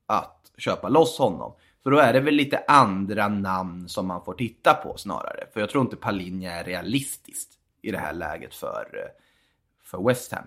[0.06, 1.52] att köpa loss honom.
[1.82, 5.46] Så då är det väl lite andra namn som man får titta på snarare.
[5.52, 7.50] För jag tror inte Palinja är realistiskt
[7.82, 9.22] i det här läget för, eh,
[9.84, 10.44] för West Ham.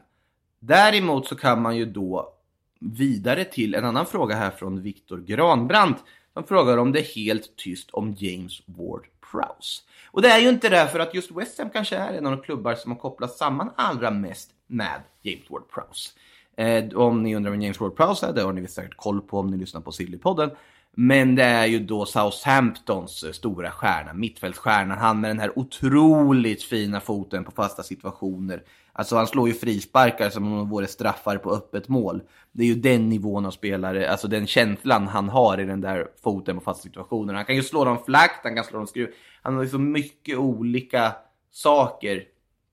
[0.59, 2.33] Däremot så kan man ju då
[2.79, 6.03] vidare till en annan fråga här från Viktor Granbrandt
[6.33, 9.07] som frågar om det är helt tyst om James Ward.
[9.33, 9.81] Prowse.
[10.11, 12.43] Och det är ju inte därför att just West Ham kanske är en av de
[12.43, 16.11] klubbar som har kopplats samman allra mest med James Ward-Prowse.
[16.57, 19.47] Eh, om ni undrar vem James Ward-Prowse är, det har ni säkert koll på om
[19.47, 20.51] ni lyssnar på Sillypodden.
[20.95, 24.97] Men det är ju då Southamptons eh, stora stjärna, mittfältsstjärnan.
[24.97, 28.63] Han med den här otroligt fina foten på fasta situationer.
[28.93, 32.21] Alltså han slår ju frisparkar som om de vore straffar på öppet mål.
[32.51, 36.07] Det är ju den nivån av spelare, alltså den känslan han har i den där
[36.23, 37.33] foten på fasta situationer.
[37.33, 39.09] Han kan ju slå dem flackt, han kan slå dem skruv.
[39.41, 41.15] Han har ju så mycket olika
[41.51, 42.23] saker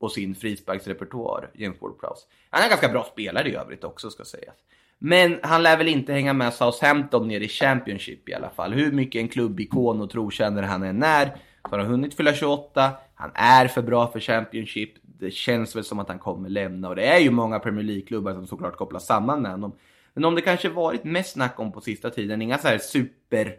[0.00, 2.24] på sin frisparksrepertoar, James Ward-Prowse.
[2.50, 4.56] Han är en ganska bra spelare i övrigt också ska sägas.
[5.02, 8.72] Men han lär väl inte hänga med Southampton ner i Championship i alla fall.
[8.72, 11.26] Hur mycket en klubbikon och trotjänare han än är,
[11.64, 15.84] så har han hunnit fylla 28, han är för bra för Championship, det känns väl
[15.84, 19.06] som att han kommer lämna och det är ju många Premier League-klubbar som såklart kopplas
[19.06, 19.72] samman med honom.
[20.14, 23.54] Men om det kanske varit mest snack om på sista tiden, inga så här super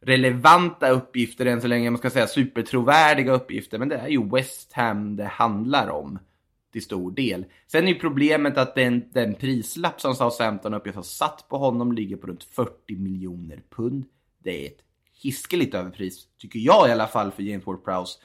[0.00, 4.72] relevanta uppgifter än så länge, man ska säga supertrovärdiga uppgifter, men det är ju West
[4.72, 6.18] Ham det handlar om
[6.72, 7.44] till stor del.
[7.66, 11.92] Sen är ju problemet att den, den prislapp som Southampton uppges ha satt på honom
[11.92, 14.04] ligger på runt 40 miljoner pund.
[14.38, 14.80] Det är ett
[15.22, 18.18] hiskeligt överpris, tycker jag i alla fall, för James Ward-Prowse.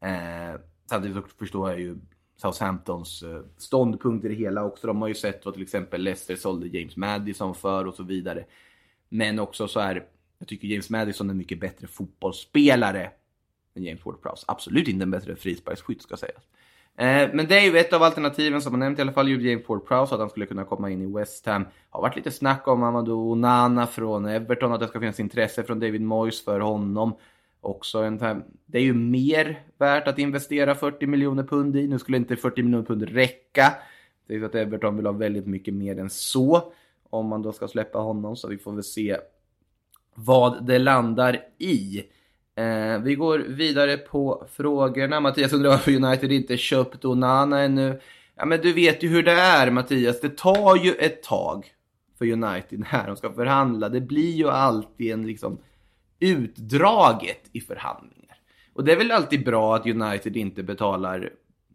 [0.00, 1.96] Eh, samtidigt förstår jag ju
[2.36, 4.86] Southamptons eh, ståndpunkt i det hela också.
[4.86, 8.44] De har ju sett vad till exempel Leicester sålde James Madison för och så vidare.
[9.08, 10.06] Men också så är,
[10.38, 13.10] jag tycker James Madison är en mycket bättre fotbollsspelare
[13.74, 14.44] än James Ward-Prowse.
[14.46, 16.42] Absolut inte en bättre frisparksskytt ska sägas.
[16.96, 19.66] Eh, men det är ju ett av alternativen som man nämnt i alla fall, James
[19.66, 21.62] Ward-Prowse att han skulle kunna komma in i West Ham.
[21.62, 25.62] Det Har varit lite snack om Amadou Onana från Everton, att det ska finnas intresse
[25.62, 27.16] från David Moyes för honom.
[27.60, 28.18] Också en,
[28.66, 31.88] det är ju mer värt att investera 40 miljoner pund i.
[31.88, 33.72] Nu skulle inte 40 miljoner pund räcka.
[34.26, 36.72] Det är att Everton vill ha väldigt mycket mer än så.
[37.10, 38.36] Om man då ska släppa honom.
[38.36, 39.16] Så vi får väl se
[40.14, 42.02] vad det landar i.
[42.56, 45.20] Eh, vi går vidare på frågorna.
[45.20, 48.00] Mattias undrar varför United inte köpt Onana ännu.
[48.36, 50.20] Ja, men du vet ju hur det är Mattias.
[50.20, 51.66] Det tar ju ett tag
[52.18, 53.88] för United när de ska förhandla.
[53.88, 55.58] Det blir ju alltid en liksom
[56.20, 58.36] utdraget i förhandlingar.
[58.72, 61.30] Och det är väl alltid bra att United inte betalar,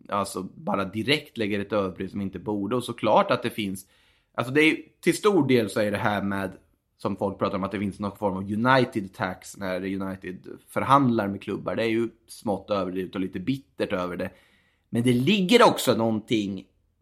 [0.10, 2.76] alltså bara direkt lägger ett överpris som inte borde.
[2.76, 3.86] Och såklart att det finns,
[4.34, 6.52] alltså det är till stor del så är det här med
[7.02, 11.28] som folk pratar om att det finns någon form av United tax när United förhandlar
[11.28, 11.76] med klubbar.
[11.76, 14.30] Det är ju smått överdrivet och lite bittert över det.
[14.90, 16.56] Men det ligger också någonting,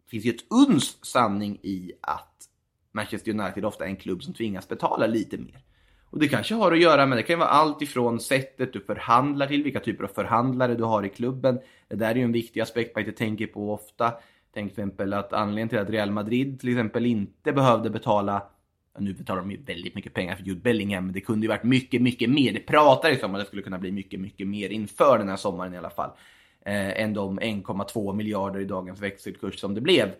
[0.04, 2.48] det finns ju ett uns sanning i att
[2.92, 5.62] Manchester United ofta är en klubb som tvingas betala lite mer.
[6.10, 9.46] Och det kanske har att göra med, det kan vara allt ifrån sättet du förhandlar
[9.46, 11.60] till, vilka typer av förhandlare du har i klubben.
[11.88, 14.12] Det där är ju en viktig aspekt man inte tänker på ofta.
[14.54, 18.42] Tänk till exempel att anledningen till att Real Madrid till exempel inte behövde betala
[19.00, 21.64] nu betalar de ju väldigt mycket pengar för Jude Bellingham, men det kunde ju varit
[21.64, 22.52] mycket, mycket mer.
[22.52, 25.36] Det pratades liksom om att det skulle kunna bli mycket, mycket mer inför den här
[25.36, 26.10] sommaren i alla fall.
[26.64, 30.14] Eh, än de 1,2 miljarder i dagens växelkurs som det blev.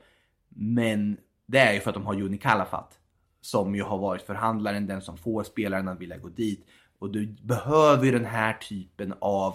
[0.48, 2.98] Men det är ju för att de har Juni Kalafat
[3.40, 6.66] som ju har varit förhandlaren, den som får spelaren att vilja gå dit.
[6.98, 9.54] Och du behöver ju den här typen av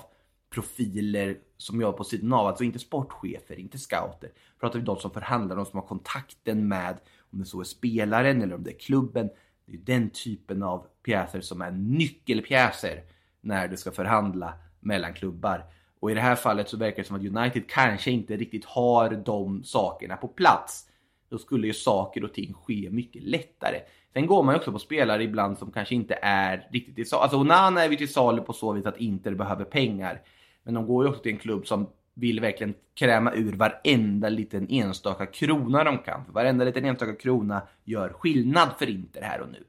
[0.49, 4.29] profiler som jag på sidan av, alltså inte sportchefer, inte scouter.
[4.59, 6.97] Pratar vi de som förhandlar, de som har kontakten med
[7.33, 9.29] om det så är spelaren eller om det är klubben.
[9.65, 13.03] Det är den typen av pjäser som är nyckelpjäser
[13.41, 15.65] när du ska förhandla mellan klubbar.
[15.99, 19.09] Och i det här fallet så verkar det som att United kanske inte riktigt har
[19.09, 20.89] de sakerna på plats.
[21.29, 23.79] Då skulle ju saker och ting ske mycket lättare.
[24.13, 27.21] Sen går man ju också på spelare ibland som kanske inte är riktigt i salu.
[27.21, 30.21] Alltså Onana är vi till salu på så vis att Inter behöver pengar.
[30.63, 34.67] Men de går ju också till en klubb som vill verkligen kräma ur varenda liten
[34.69, 36.25] enstaka krona de kan.
[36.25, 39.63] För varenda liten enstaka krona gör skillnad för Inter här och nu.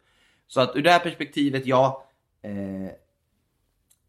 [0.47, 2.07] Så att ur det här perspektivet, ja.
[2.43, 2.93] Eh,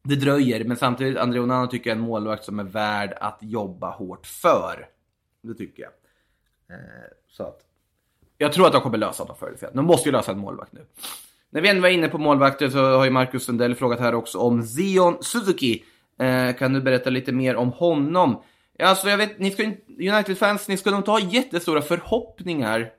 [0.03, 3.37] det dröjer, men samtidigt André Onana tycker jag är en målvakt som är värd att
[3.41, 4.87] jobba hårt för.
[5.41, 5.91] Det tycker jag.
[6.77, 7.61] Eh, så att
[8.37, 10.73] jag tror att de kommer lösa dem förr eller De måste ju lösa en målvakt
[10.73, 10.85] nu.
[11.49, 14.39] När vi ändå var inne på målvakter så har ju Marcus Sundell frågat här också
[14.39, 15.83] om Zion Suzuki.
[16.19, 18.41] Eh, kan du berätta lite mer om honom?
[18.80, 22.89] Alltså jag vet, ni ska United-fans, ni ska nog inte ha jättestora förhoppningar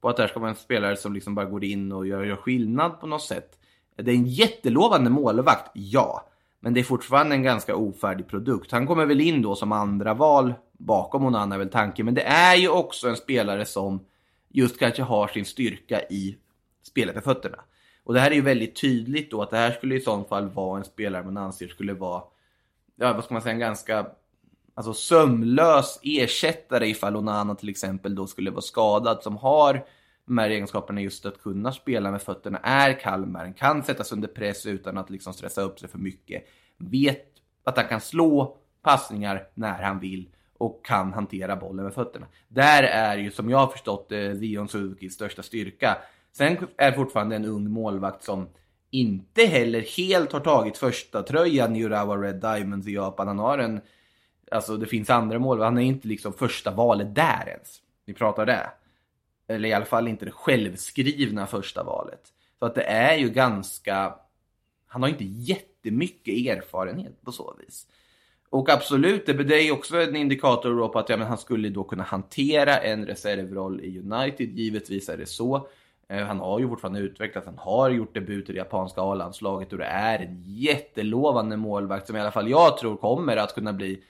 [0.00, 2.24] på att det här ska vara en spelare som liksom bara går in och gör,
[2.24, 3.58] gör skillnad på något sätt.
[3.96, 6.28] Det är en jättelovande målvakt, ja.
[6.60, 8.72] Men det är fortfarande en ganska ofärdig produkt.
[8.72, 12.04] Han kommer väl in då som andra val bakom Onana är väl tanken.
[12.04, 14.04] Men det är ju också en spelare som
[14.48, 16.36] just kanske har sin styrka i
[16.82, 17.58] spelet med fötterna.
[18.04, 20.48] Och det här är ju väldigt tydligt då att det här skulle i så fall
[20.48, 22.22] vara en spelare man anser skulle vara,
[22.96, 24.06] ja vad ska man säga, en ganska
[24.74, 29.84] alltså sömlös ersättare ifall Onana till exempel då skulle vara skadad som har
[30.26, 33.54] de här egenskaperna just att kunna spela med fötterna är Kalmar.
[33.56, 36.44] kan sättas under press utan att liksom stressa upp sig för mycket.
[36.76, 37.26] Vet
[37.64, 40.28] att han kan slå passningar när han vill
[40.58, 42.26] och kan hantera bollen med fötterna.
[42.48, 45.98] Där är ju som jag har förstått det, Dion Suzukis största styrka.
[46.32, 48.48] Sen är fortfarande en ung målvakt som
[48.94, 53.28] inte heller helt har tagit första tröjan i Urawa Red Diamonds i Japan.
[53.28, 53.80] Han har en,
[54.50, 55.60] alltså det finns andra mål.
[55.60, 57.80] han är inte liksom första valet där ens.
[58.06, 58.70] Vi pratar det.
[59.48, 62.32] Eller i alla fall inte det självskrivna första valet.
[62.58, 64.14] Så att det är ju ganska,
[64.86, 67.86] han har inte jättemycket erfarenhet på så vis.
[68.50, 72.02] Och absolut, det är också en indikator på att ja, men han skulle då kunna
[72.02, 74.58] hantera en reservroll i United.
[74.58, 75.68] Givetvis är det så.
[76.08, 79.78] Eh, han har ju fortfarande utvecklats, han har gjort debut i det japanska A-landslaget och
[79.78, 84.02] det är en jättelovande målvakt som i alla fall jag tror kommer att kunna bli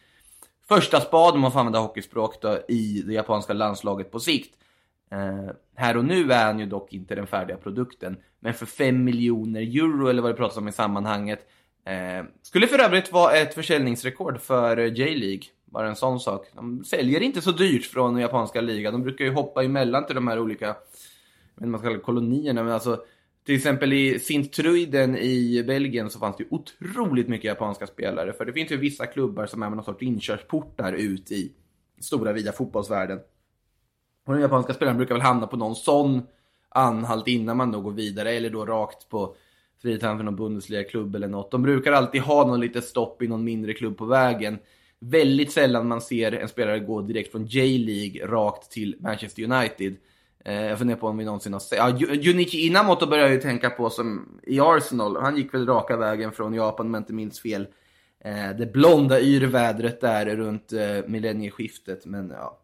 [0.69, 4.57] första spad, om man får använda hockeyspråk, då, i det japanska landslaget på sikt.
[5.11, 9.05] Eh, här och nu är han ju dock inte den färdiga produkten, men för 5
[9.05, 11.49] miljoner euro eller vad det pratas om i sammanhanget
[11.85, 15.43] eh, skulle för övrigt vara ett försäljningsrekord för J-League.
[15.65, 16.47] Bara en sån sak.
[16.53, 18.93] De säljer inte så dyrt från den japanska ligan.
[18.93, 20.77] De brukar ju hoppa emellan till de här olika
[21.55, 23.05] men man ska kalla kolonierna, men alltså
[23.45, 28.33] till exempel i Sint-Truiden i Belgien så fanns det otroligt mycket japanska spelare.
[28.33, 31.53] För det finns ju vissa klubbar som är med någon sorts inkörsportar ut i
[32.01, 33.19] stora vida fotbollsvärlden.
[34.27, 36.23] Och de japanska spelarna brukar väl hamna på någon sån
[36.69, 39.37] anhalt innan man då går vidare eller då rakt på
[39.83, 41.51] fritan för någon Bundesliga-klubb eller något.
[41.51, 44.59] De brukar alltid ha någon litet stopp i någon mindre klubb på vägen.
[44.99, 49.97] Väldigt sällan man ser en spelare gå direkt från J-League rakt till Manchester United.
[50.45, 51.79] Eh, jag funderar på om vi någonsin har sett...
[51.79, 55.17] Ja, Junichi Inamoto börjar jag ju tänka på som i Arsenal.
[55.17, 57.67] Han gick väl raka vägen från Japan om jag inte minns fel.
[58.25, 62.07] Eh, det blonda yrvädret där runt eh, millennieskiftet.
[62.07, 62.61] Men ja,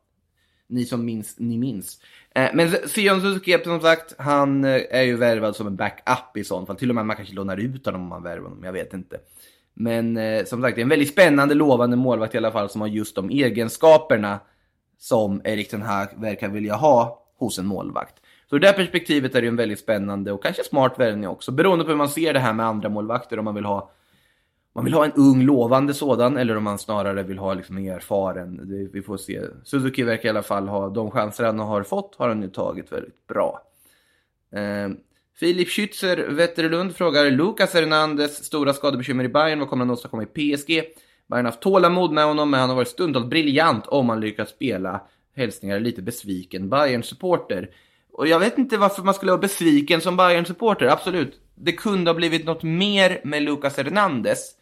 [0.70, 2.00] ni som minns, ni minns.
[2.34, 6.44] Eh, men Sion Suzuki, som sagt, han eh, är ju värvad som en backup i
[6.44, 6.76] sånt fall.
[6.76, 9.20] Till och med man kanske lånar ut honom om man värvar honom, jag vet inte.
[9.74, 12.80] Men eh, som sagt, det är en väldigt spännande, lovande målvakt i alla fall som
[12.80, 14.40] har just de egenskaperna
[14.98, 18.14] som Erik Ten Hag verkar vilja ha hos en målvakt.
[18.50, 21.84] Så ur det perspektivet är det en väldigt spännande och kanske smart värvning också, beroende
[21.84, 23.90] på hur man ser det här med andra målvakter, om man vill ha
[24.74, 27.88] man vill ha en ung lovande sådan eller om man snarare vill ha liksom en
[27.88, 28.68] erfaren.
[28.68, 29.40] Det, vi får se.
[29.64, 32.92] Suzuki verkar i alla fall ha de chanser han har fått har han nu tagit
[32.92, 33.62] väldigt bra.
[34.52, 34.88] Eh,
[35.40, 39.58] Filip Schützer Wetterlund frågar Lucas Hernandez stora skadebekymmer i Bayern.
[39.58, 40.82] Vad kommer han åstadkomma i PSG?
[41.26, 44.52] Bayern har haft tålamod med honom men han har varit stundtals briljant om han lyckats
[44.52, 45.00] spela
[45.36, 47.70] hälsningar lite besviken bayern supporter
[48.12, 51.40] Och jag vet inte varför man skulle vara besviken som bayern supporter absolut.
[51.54, 54.54] Det kunde ha blivit något mer med Lucas Hernandez.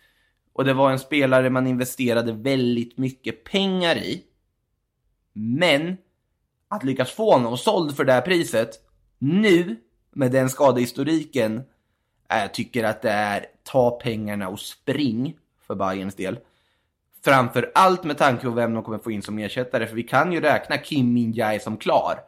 [0.52, 4.24] Och det var en spelare man investerade väldigt mycket pengar i.
[5.32, 5.96] Men
[6.68, 8.70] att lyckas få honom såld för det här priset
[9.18, 9.76] nu
[10.12, 11.62] med den skadehistoriken.
[12.28, 16.38] Jag tycker att det är ta pengarna och spring för Bayerns del.
[17.28, 19.86] Framför allt med tanke på vem de kommer få in som ersättare.
[19.86, 22.18] För vi kan ju räkna Kim Min-Jae som klar.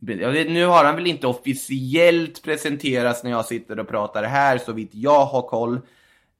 [0.00, 4.90] Nu har han väl inte officiellt presenterats när jag sitter och pratar här, så vitt
[4.92, 5.74] jag har koll.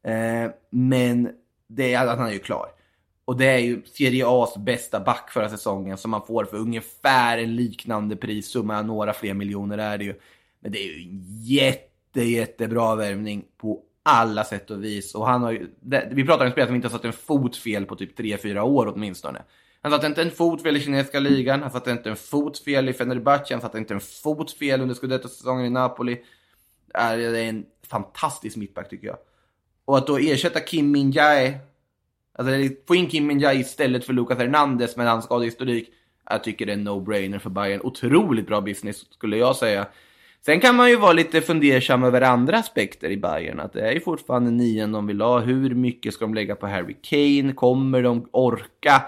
[0.05, 1.31] Eh, men
[1.66, 2.66] det är, han är ju klar.
[3.25, 7.38] Och det är ju Serie A's bästa back förra säsongen som man får för ungefär
[7.38, 8.83] en liknande prissumma.
[8.83, 10.14] Några fler miljoner är det ju.
[10.61, 15.14] Men det är ju en jätte, jättebra värvning på alla sätt och vis.
[15.14, 17.12] Och han har ju, det, vi pratar om en spelare som inte har satt en
[17.12, 19.42] fot fel på typ 3-4 år åtminstone.
[19.80, 22.88] Han satte inte en fot fel i kinesiska ligan, han satte inte en fot fel
[22.88, 26.20] i Fenerbahce, han satte inte en fot fel under scudetto-säsongen i Napoli.
[26.92, 29.16] Det är en fantastisk mittback tycker jag.
[29.84, 31.58] Och att då ersätta Kim Min-Jae,
[32.32, 32.52] alltså
[32.88, 35.92] få in Kim Min-Jae istället för Lucas Hernandez med hans skadehistorik,
[36.30, 37.80] jag tycker det är en no-brainer för Bayern.
[37.80, 39.87] Otroligt bra business skulle jag säga.
[40.44, 43.61] Sen kan man ju vara lite fundersam över andra aspekter i Bayern.
[43.61, 45.38] Att det är ju fortfarande nian de vill ha.
[45.38, 47.53] Hur mycket ska de lägga på Harry Kane?
[47.53, 49.03] Kommer de orka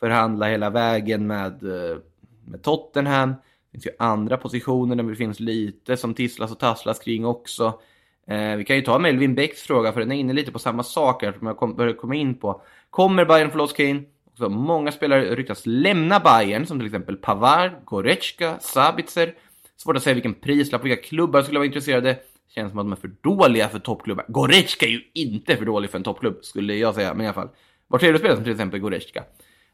[0.00, 1.96] förhandla hela vägen med, eh,
[2.44, 3.28] med Tottenham?
[3.30, 7.80] Det finns ju andra positioner där det finns lite som tisslas och tasslas kring också.
[8.26, 10.82] Eh, vi kan ju ta Melvin Becks fråga, för den är inne lite på samma
[10.82, 12.62] sak här som jag kom, börjar komma in på.
[12.90, 14.02] Kommer Bayern få loss Kane?
[14.38, 19.34] Så många spelare ryktas lämna Bayern, som till exempel Pavard, Goretzka, Sabitzer.
[19.82, 22.18] Svårt att säga vilken prislapp, vilka klubbar skulle vara intresserade.
[22.54, 24.24] Känns som att de är för dåliga för toppklubbar.
[24.28, 27.14] Goretzka är ju inte för dålig för en toppklubb, skulle jag säga.
[27.14, 27.48] Men i alla fall.
[27.88, 29.24] Var tredje spelare som till exempel Goretzka.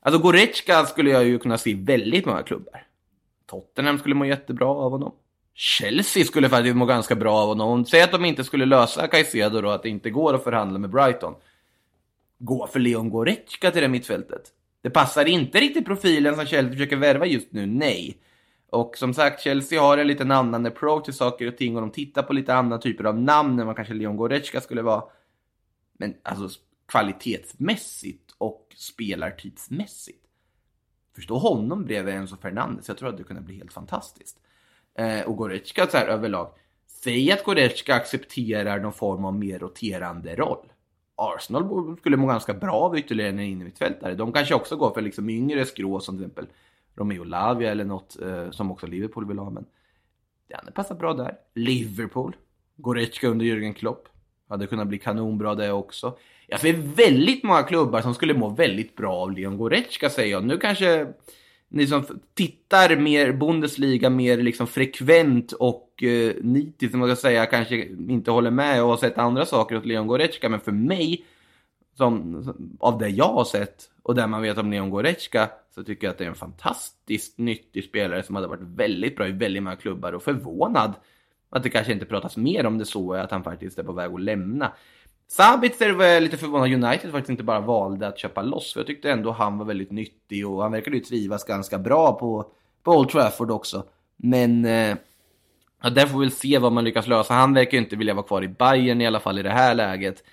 [0.00, 2.86] Alltså Goretzka skulle jag ju kunna se i väldigt många klubbar.
[3.50, 5.14] Tottenham skulle må jättebra av honom.
[5.54, 7.84] Chelsea skulle faktiskt må ganska bra av honom.
[7.84, 10.90] Säg att de inte skulle lösa Caicedo då, att det inte går att förhandla med
[10.90, 11.34] Brighton.
[12.38, 14.42] Gå för Leon Goretzka till det mittfältet.
[14.82, 18.18] Det passar inte riktigt profilen som Chelsea försöker värva just nu, nej.
[18.74, 21.90] Och som sagt, Chelsea har en liten annan approach till saker och ting och de
[21.90, 25.04] tittar på lite andra typer av namn än vad kanske Leon Goretzka skulle vara.
[25.92, 30.24] Men alltså kvalitetsmässigt och spelartidsmässigt.
[31.14, 32.88] Förstå honom bredvid Enzo Fernandes.
[32.88, 34.36] Jag tror att det kunde bli helt fantastiskt.
[34.94, 36.54] Eh, och Goretzka så här överlag.
[36.86, 40.72] Säg att Goretzka accepterar någon form av mer roterande roll.
[41.16, 44.14] Arsenal skulle må ganska bra av ytterligare en innermittfältare.
[44.14, 46.46] De kanske också går för liksom yngre skrå som till exempel
[46.96, 49.50] Romeo Lavia eller något eh, som också Liverpool vill ha.
[49.50, 49.64] Men
[50.48, 51.34] det hade passat bra där.
[51.54, 52.36] Liverpool.
[52.76, 54.08] Goretzka under Jürgen Klopp.
[54.48, 56.16] Hade kunnat bli kanonbra det också.
[56.46, 60.44] Jag ser väldigt många klubbar som skulle må väldigt bra av Leon Goretzka säger jag.
[60.44, 61.06] Nu kanske
[61.68, 62.04] ni som
[62.34, 68.50] tittar mer Bundesliga mer liksom frekvent och eh, nitiskt, som jag säga, kanske inte håller
[68.50, 70.48] med och har sett andra saker åt Leon Goretzka.
[70.48, 71.24] Men för mig,
[71.96, 76.06] som, av det jag har sett och det man vet om Leon Goretzka, så tycker
[76.06, 79.62] jag att det är en fantastiskt nyttig spelare som hade varit väldigt bra i väldigt
[79.62, 80.94] många klubbar och förvånad
[81.50, 84.12] att det kanske inte pratas mer om det så, att han faktiskt är på väg
[84.12, 84.72] att lämna.
[85.28, 88.72] Sabitzer var jag lite förvånad United faktiskt inte bara valde att köpa loss.
[88.72, 92.18] För jag tyckte ändå han var väldigt nyttig och han verkade ju trivas ganska bra
[92.18, 93.84] på, på Old Trafford också.
[94.16, 94.96] Men eh,
[95.82, 97.34] ja, där får vi väl se vad man lyckas lösa.
[97.34, 99.74] Han verkar ju inte vilja vara kvar i Bayern i alla fall i det här
[99.74, 100.24] läget.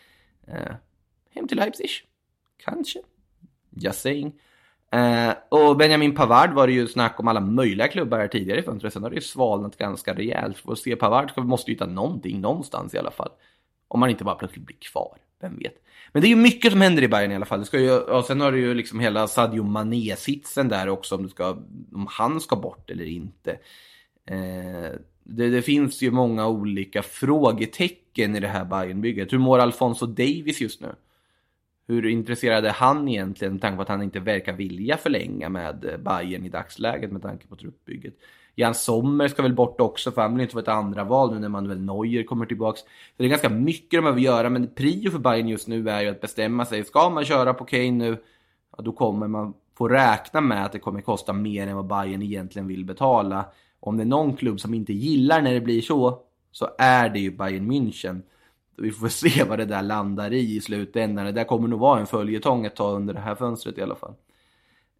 [0.48, 0.76] Eh,
[1.36, 1.90] hem till Leipzig?
[2.64, 3.00] Kanske?
[3.70, 4.34] Just saying.
[4.92, 8.64] Eh, och Benjamin Pavard var det ju snack om alla möjliga klubbar här tidigare i
[8.64, 8.94] fönstret.
[8.94, 10.58] Sen har det ju svalnat ganska rejält.
[10.58, 13.30] För att se Pavard måste ju hitta någonting någonstans i alla fall.
[13.88, 15.76] Om man inte bara plötsligt blir kvar, vem vet.
[16.12, 17.60] Men det är ju mycket som händer i Bayern i alla fall.
[17.60, 21.24] Det ska ju, och sen har du ju liksom hela Sadio Mané-sitsen där också, om,
[21.24, 21.50] du ska,
[21.94, 23.52] om han ska bort eller inte.
[24.26, 24.92] Eh,
[25.24, 29.34] det, det, finns ju många olika frågetecken i det här Bayernbygget.
[29.34, 30.96] Hur mår Alfonso Davis just nu?
[31.88, 35.86] Hur intresserad är han egentligen med tanke på att han inte verkar vilja förlänga med
[35.86, 38.14] eh, Bayern i dagsläget med tanke på truppbygget?
[38.56, 41.40] Jan Sommer ska väl bort också för han vill inte vara ett andra val nu
[41.40, 42.80] när Manuel Neuer kommer tillbaks.
[42.80, 46.02] Så det är ganska mycket de behöver göra men prio för Bayern just nu är
[46.02, 46.84] ju att bestämma sig.
[46.84, 48.18] Ska man köra på Kane nu,
[48.78, 52.22] ja, då kommer man få räkna med att det kommer kosta mer än vad Bayern
[52.22, 53.46] egentligen vill betala.
[53.80, 57.20] Om det är någon klubb som inte gillar när det blir så, så är det
[57.20, 58.22] ju Bayern München.
[58.82, 61.26] Vi får se vad det där landar i i slutändan.
[61.26, 63.96] Det där kommer nog vara en följetong ett tag under det här fönstret i alla
[63.96, 64.14] fall.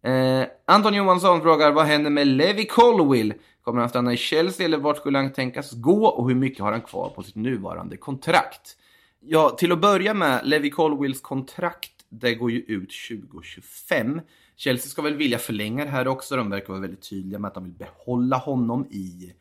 [0.02, 3.34] Eh, Anton Johansson frågar vad händer med Levi Colwill?
[3.62, 6.72] Kommer han stanna i Chelsea eller vart skulle han tänkas gå och hur mycket har
[6.72, 8.76] han kvar på sitt nuvarande kontrakt?
[9.20, 14.20] Ja, till att börja med, Levi Colwills kontrakt, det går ju ut 2025.
[14.56, 16.36] Chelsea ska väl vilja förlänga det här också.
[16.36, 19.32] De verkar vara väldigt tydliga med att de vill behålla honom i,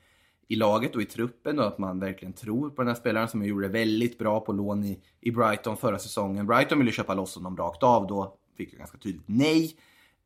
[0.52, 3.44] i laget och i truppen och att man verkligen tror på den här spelaren som
[3.46, 6.48] gjorde det väldigt bra på lån i, i Brighton förra säsongen.
[6.48, 9.76] Brighton ville köpa loss honom rakt av då, fick jag ganska tydligt nej.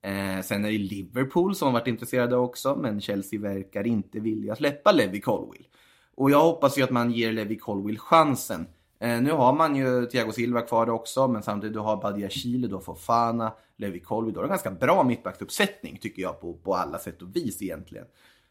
[0.02, 4.56] Eh, sen är det Liverpool som har varit intresserade också, men Chelsea verkar inte vilja
[4.56, 5.68] släppa Levi Colwill.
[6.16, 8.68] Och jag hoppas ju att man ger Levi Colwill chansen.
[9.00, 12.68] Eh, nu har man ju Thiago Silva kvar också, men samtidigt du har Badia Chile,
[12.68, 14.34] då Fofana, Levi Colwill.
[14.34, 18.06] Då har en ganska bra mittbacksuppsättning tycker jag på, på alla sätt och vis egentligen.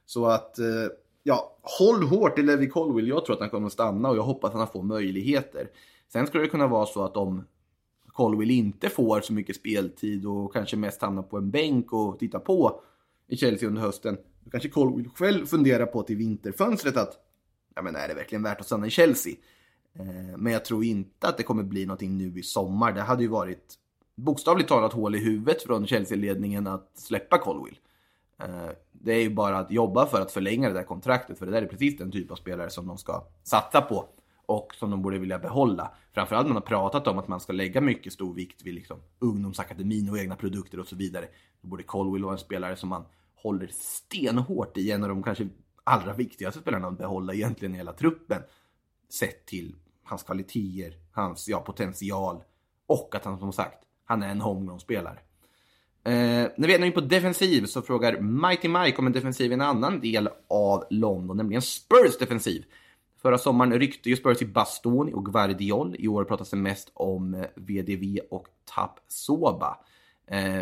[0.07, 0.67] Så att, eh,
[1.25, 3.09] ja, håll hårt i Levi Colwill.
[3.09, 5.69] Jag tror att han kommer att stanna och jag hoppas att han får möjligheter.
[6.13, 7.45] Sen skulle det kunna vara så att om
[8.07, 12.39] Colwill inte får så mycket speltid och kanske mest hamnar på en bänk och tittar
[12.39, 12.81] på
[13.29, 14.17] i Chelsea under hösten.
[14.45, 17.19] Då kanske Colwill själv funderar på till vinterfönstret att
[17.75, 19.35] ja, men är det verkligen värt att stanna i Chelsea?
[19.95, 22.93] Eh, men jag tror inte att det kommer bli någonting nu i sommar.
[22.93, 23.75] Det hade ju varit
[24.15, 27.79] bokstavligt talat hål i huvudet från Chelsea-ledningen att släppa Colwill.
[28.39, 31.53] Eh, det är ju bara att jobba för att förlänga det där kontraktet, för det
[31.53, 34.09] där är precis den typ av spelare som de ska satsa på
[34.47, 35.91] och som de borde vilja behålla.
[36.13, 40.11] Framförallt man har pratat om att man ska lägga mycket stor vikt vid liksom ungdomsakademin
[40.11, 41.27] och egna produkter och så vidare.
[41.63, 43.05] Då borde Colwell vara en spelare som man
[43.35, 45.49] håller stenhårt i, en av de kanske
[45.85, 48.43] allra viktigaste spelarna att behålla egentligen i hela truppen.
[49.09, 52.43] Sett till hans kvaliteter, hans ja, potential
[52.87, 55.19] och att han som sagt, han är en homegrown-spelare.
[56.07, 59.55] Eh, när vi är inne på defensiv så frågar Mighty Mike om en defensiv i
[59.55, 62.65] en annan del av London, nämligen Spurs defensiv.
[63.23, 65.97] Förra sommaren ryckte ju Spurs i Bastoni och Guardiol.
[65.99, 69.79] I år pratas det mest om eh, VDV och Tapsoba.
[70.27, 70.61] Eh,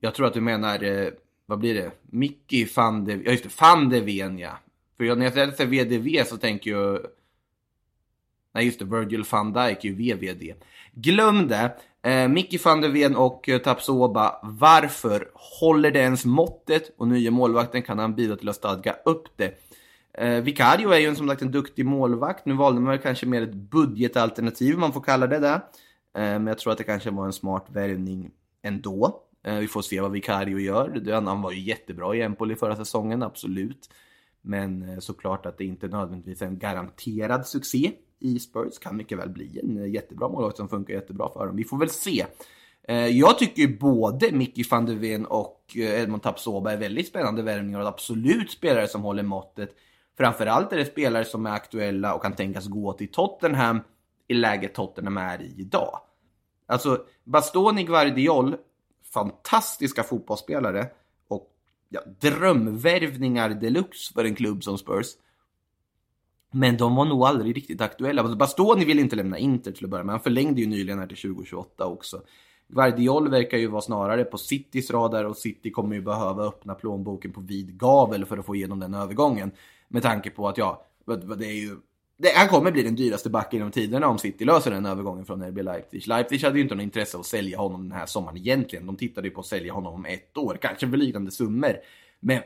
[0.00, 1.08] jag tror att du menar, eh,
[1.46, 1.90] vad blir det?
[2.02, 4.58] Mickey van de, ja just det, van de Ven ja.
[4.96, 7.00] För när jag säger VDV så tänker jag
[8.54, 8.84] Nej, just det.
[8.84, 10.54] Virgil van Dijk är ju VVD.
[10.92, 11.76] Glöm det.
[12.04, 14.40] Eh, Mickey van der Ven och eh, Tapsoba.
[14.42, 16.90] Varför håller det ens måttet?
[16.98, 19.54] Och nya målvakten kan han bidra till att stadga upp det.
[20.18, 22.46] Eh, Vicario är ju som sagt en duktig målvakt.
[22.46, 25.54] Nu valde man väl kanske mer ett budgetalternativ, om man får kalla det det.
[25.54, 25.60] Eh,
[26.14, 28.30] men jag tror att det kanske var en smart värvning
[28.62, 29.20] ändå.
[29.44, 31.12] Eh, vi får se vad Vicario gör.
[31.12, 33.90] Han var ju jättebra i Empoli förra säsongen, absolut.
[34.42, 37.92] Men eh, såklart att det inte nödvändigtvis är en garanterad succé
[38.24, 38.78] i Spurs.
[38.78, 41.56] Kan mycket väl bli en jättebra målvakt som funkar jättebra för dem.
[41.56, 42.26] Vi får väl se.
[42.88, 47.42] Eh, jag tycker både Mickey van der Ven och eh, Edmond Tapsoba är väldigt spännande
[47.42, 49.76] värvningar och absolut spelare som håller måttet.
[50.16, 53.80] Framförallt är det spelare som är aktuella och kan tänkas gå till Tottenham
[54.28, 56.00] i läget Tottenham är i idag.
[56.66, 58.56] Alltså, Bastoni Guardiol,
[59.14, 60.86] fantastiska fotbollsspelare
[61.28, 61.50] och
[61.88, 65.06] ja, drömvärvningar deluxe för en klubb som Spurs.
[66.54, 68.22] Men de var nog aldrig riktigt aktuella.
[68.22, 70.12] Alltså, Bastoni vill inte lämna Inter till att börja med.
[70.12, 72.20] Han förlängde ju nyligen här till 2028 också.
[72.68, 77.32] Guardiol verkar ju vara snarare på Citys radar och City kommer ju behöva öppna plånboken
[77.32, 79.50] på vid gavel för att få igenom den övergången.
[79.88, 80.86] Med tanke på att ja,
[81.38, 81.76] det är ju
[82.16, 85.42] det, han kommer bli den dyraste backen genom tiderna om City löser den övergången från
[85.42, 86.06] RB Leipzig.
[86.06, 88.86] Leipzig hade ju inte något intresse av att sälja honom den här sommaren egentligen.
[88.86, 91.76] De tittade ju på att sälja honom om ett år, kanske för liknande summor.
[92.20, 92.42] Men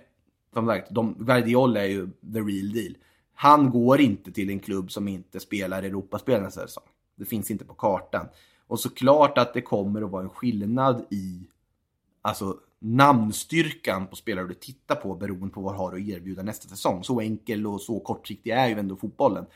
[0.54, 2.94] som sagt, de, Guardiol är ju the real deal.
[3.41, 6.84] Han går inte till en klubb som inte spelar Europaspel nästa säsong.
[7.16, 8.28] Det finns inte på kartan.
[8.66, 11.49] Och såklart att det kommer att vara en skillnad i
[12.22, 16.68] alltså, namnstyrkan på spelare du tittar på beroende på vad du har att erbjuda nästa
[16.68, 17.05] säsong.
[17.05, 19.47] Så enkel och så kortsiktig är ju ändå fotbollen.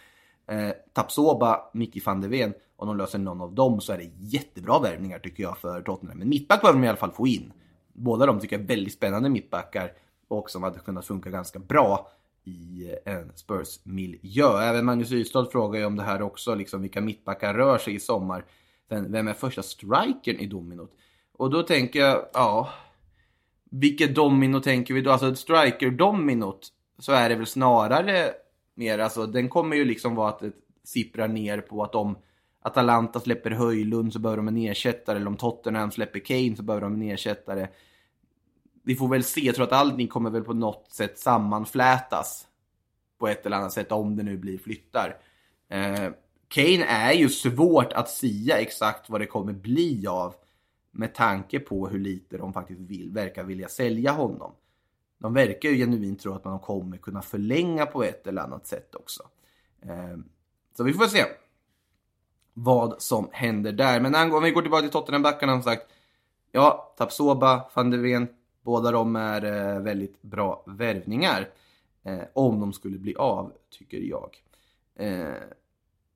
[0.47, 4.11] Eh, Tapsoba, Micke van de Ven, om de löser någon av dem så är det
[4.19, 6.19] jättebra värvningar tycker jag för Tottenham.
[6.19, 7.53] Men mittback behöver de i alla fall få in.
[7.93, 9.93] Båda de tycker jag är väldigt spännande mittbackar
[10.29, 12.09] och som hade kunnat funka ganska bra
[12.45, 14.63] i en Spurs-miljö.
[14.63, 18.01] Även Magnus Ystad frågar ju om det här också, liksom vilka mittbackar rör sig i
[18.01, 18.45] sommar.
[18.89, 20.93] vem är första strikern i dominot?
[21.33, 22.69] Och då tänker jag, ja,
[23.71, 25.11] vilket domino tänker vi då?
[25.11, 26.69] Alltså striker-dominot
[26.99, 28.33] så är det väl snarare
[28.75, 30.53] mer, alltså den kommer ju liksom vara att det
[30.85, 32.17] sipprar ner på att om
[32.61, 36.87] Atalanta släpper Höjlund så behöver de en ersättare, eller om Tottenham släpper Kane så behöver
[36.87, 37.69] de en ersättare.
[38.83, 42.47] Vi får väl se, jag tror att allting kommer väl på något sätt sammanflätas
[43.19, 45.17] på ett eller annat sätt om det nu blir flyttar.
[45.69, 46.11] Eh,
[46.49, 50.35] Kane är ju svårt att sia exakt vad det kommer bli av
[50.91, 54.53] med tanke på hur lite de faktiskt vill, verkar vilja sälja honom.
[55.19, 58.95] De verkar ju genuint tro att man kommer kunna förlänga på ett eller annat sätt
[58.95, 59.23] också.
[59.83, 60.19] Eh,
[60.77, 61.25] så vi får se
[62.55, 64.01] vad som händer där.
[64.01, 65.87] Men om vi går tillbaka till Tottenham-backarna som sagt.
[66.53, 68.29] Ja, Tapsoba, van der Ven,
[68.63, 71.49] båda de är eh, väldigt bra värvningar.
[72.05, 74.37] Eh, om de skulle bli av, tycker jag.
[74.99, 75.35] Eh,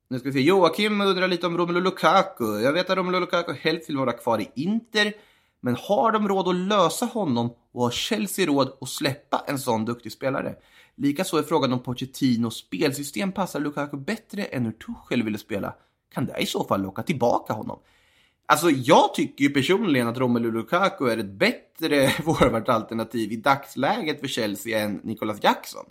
[0.09, 0.41] nu ska vi se.
[0.41, 2.59] Joakim undrar lite om Romelu Lukaku.
[2.61, 5.13] Jag vet att Romelu Lukaku helst vill vara kvar i Inter.
[5.61, 9.85] Men har de råd att lösa honom och har Chelsea råd att släppa en sån
[9.85, 10.55] duktig spelare?
[10.95, 15.75] Likaså är frågan om Pochettinos spelsystem passar Lukaku bättre än hur Tuchel ville spela.
[16.15, 17.79] Kan det i så fall locka tillbaka honom?
[18.47, 24.29] Alltså jag tycker ju personligen att Romelu Lukaku är ett bättre forwardalternativ i dagsläget för
[24.29, 25.85] Chelsea än Nicolas Jackson.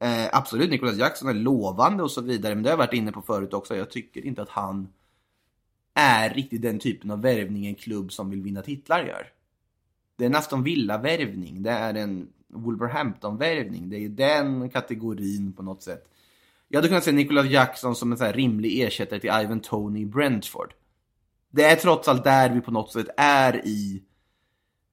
[0.00, 3.12] Eh, absolut, Nicholas Jackson är lovande och så vidare, men det har jag varit inne
[3.12, 3.76] på förut också.
[3.76, 4.88] Jag tycker inte att han
[5.94, 9.32] är riktigt den typen av värvning en klubb som vill vinna titlar gör.
[10.16, 13.90] Det är en Aston Villa-värvning, det är en Wolverhampton-värvning.
[13.90, 16.08] Det är den kategorin på något sätt.
[16.68, 20.06] Jag hade kunnat se Nicholas Jackson som en så rimlig ersättare till Ivan Tony i
[20.06, 20.74] Brentford.
[21.56, 24.02] Det är trots allt där vi på något sätt är i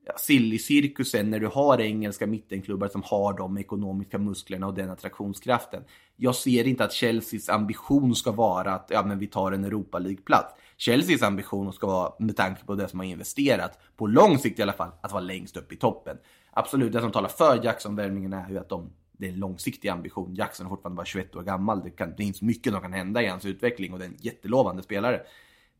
[0.05, 5.83] ja, silly-cirkusen när du har engelska mittenklubbar som har de ekonomiska musklerna och den attraktionskraften.
[6.15, 9.99] Jag ser inte att Chelseas ambition ska vara att ja, men vi tar en Europa
[9.99, 10.55] League-plats.
[10.77, 14.61] Chelseas ambition ska vara, med tanke på det som har investerat, på lång sikt i
[14.61, 16.17] alla fall, att vara längst upp i toppen.
[16.51, 20.35] Absolut, det som talar för Jackson-värvningen är ju att de, det är en långsiktig ambition.
[20.35, 21.83] Jackson är fortfarande bara 21 år gammal.
[21.83, 24.17] Det, kan, det finns mycket som kan hända i hans utveckling och det är en
[24.19, 25.21] jättelovande spelare.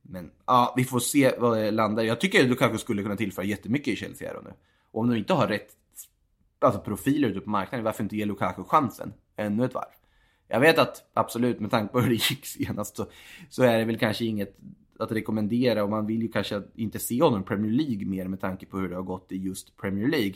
[0.02, 3.45] Men ja, vi får se vad det landar Jag tycker att Lukaku skulle kunna tillföra
[3.45, 4.54] jättemycket i Chelsea här och nu.
[4.91, 5.76] Och om de inte har rätt
[6.60, 9.86] alltså profiler ute på marknaden, varför inte ge Lukaku chansen ännu ett varv?
[10.47, 13.06] Jag vet att absolut, med tanke på hur det gick senast, så,
[13.49, 14.58] så är det väl kanske inget
[14.99, 18.41] att rekommendera och man vill ju kanske inte se honom i Premier League mer med
[18.41, 20.34] tanke på hur det har gått i just Premier League.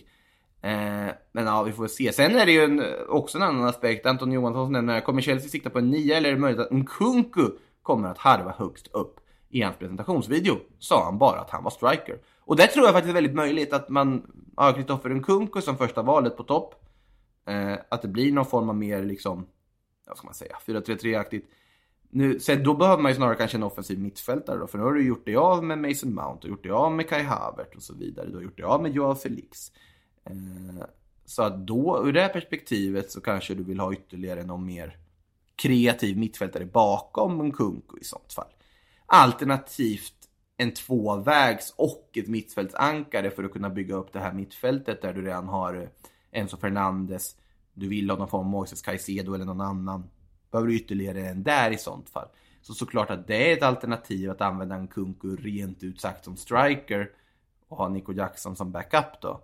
[0.62, 2.12] Eh, men ja, vi får se.
[2.14, 4.06] Sen är det ju en, också en annan aspekt.
[4.06, 7.50] Anton Johansson nämner, kommer Chelsea sikta på en nia eller är det möjligt att Nkunku
[7.82, 9.20] kommer att harva högst upp?
[9.56, 12.20] I hans presentationsvideo sa han bara att han var striker.
[12.40, 16.02] Och det tror jag faktiskt är väldigt möjligt att man har Kristoffer Nkunku som första
[16.02, 16.76] valet på topp.
[17.46, 19.48] Eh, att det blir någon form av mer liksom,
[20.08, 21.46] vad ska man säga, 4-3-3-aktigt.
[22.10, 24.94] Nu, sen då behöver man ju snarare kanske en offensiv mittfältare då, för nu har
[24.94, 27.84] du gjort dig av med Mason Mount och gjort dig av med Kai Havert och
[27.84, 28.28] så vidare.
[28.28, 29.72] Du har gjort dig av med Joao Felix.
[30.26, 30.86] Eh,
[31.26, 34.98] så att då, ur det här perspektivet så kanske du vill ha ytterligare någon mer
[35.56, 38.48] kreativ mittfältare bakom Nkunku i sånt fall.
[39.06, 40.14] Alternativt
[40.58, 45.22] en tvåvägs och ett mittfältsankare för att kunna bygga upp det här mittfältet där du
[45.22, 45.90] redan har eh,
[46.32, 47.36] Enzo Fernandes,
[47.74, 50.10] du vill ha någon form av Moises Caicedo eller någon annan.
[50.52, 52.28] Behöver du ytterligare en där i sånt fall.
[52.62, 56.38] Så såklart att det är ett alternativ att använda en Kunku rent ut sagt som
[56.38, 57.10] striker
[57.68, 59.42] och ha Nico Jackson som backup då.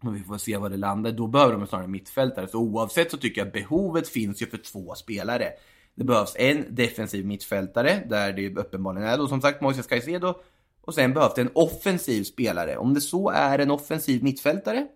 [0.00, 1.12] Men vi får se var det landar.
[1.12, 2.48] Då behöver de snarare mittfältare.
[2.48, 5.52] Så oavsett så tycker jag behovet finns ju för två spelare.
[5.98, 10.34] Det behövs en defensiv mittfältare, där det uppenbarligen är då som sagt Moises Caicedo.
[10.80, 12.76] Och sen behövs det en offensiv spelare.
[12.76, 14.86] Om det så är en offensiv mittfältare,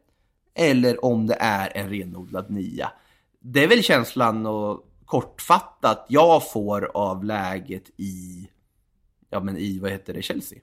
[0.55, 2.93] eller om det är en renodlad nia.
[3.41, 8.49] Det är väl känslan och kortfattat jag får av läget i,
[9.31, 10.59] ja men i, vad heter det, Chelsea.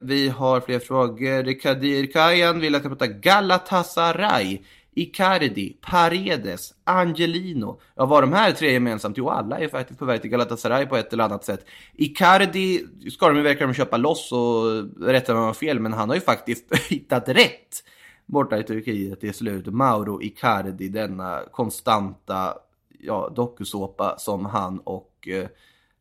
[0.00, 1.60] Vi har fler frågor.
[1.60, 4.62] Kadir Kajan vill att jag pratar Galatasaray.
[4.98, 7.80] Icardi, Paredes, Angelino.
[7.94, 9.16] Ja, vad de här tre gemensamt?
[9.16, 11.66] Jo, alla är faktiskt på väg till Galatasaray på ett eller annat sätt.
[11.94, 14.64] Icardi ska de ju verkligen köpa loss och
[15.00, 17.82] rätta mig om jag har fel, men han har ju faktiskt hittat rätt
[18.26, 19.66] borta i Turkiet till slut.
[19.66, 22.54] Mauro Icardi, denna konstanta
[23.00, 25.48] ja, dokusåpa som han och eh,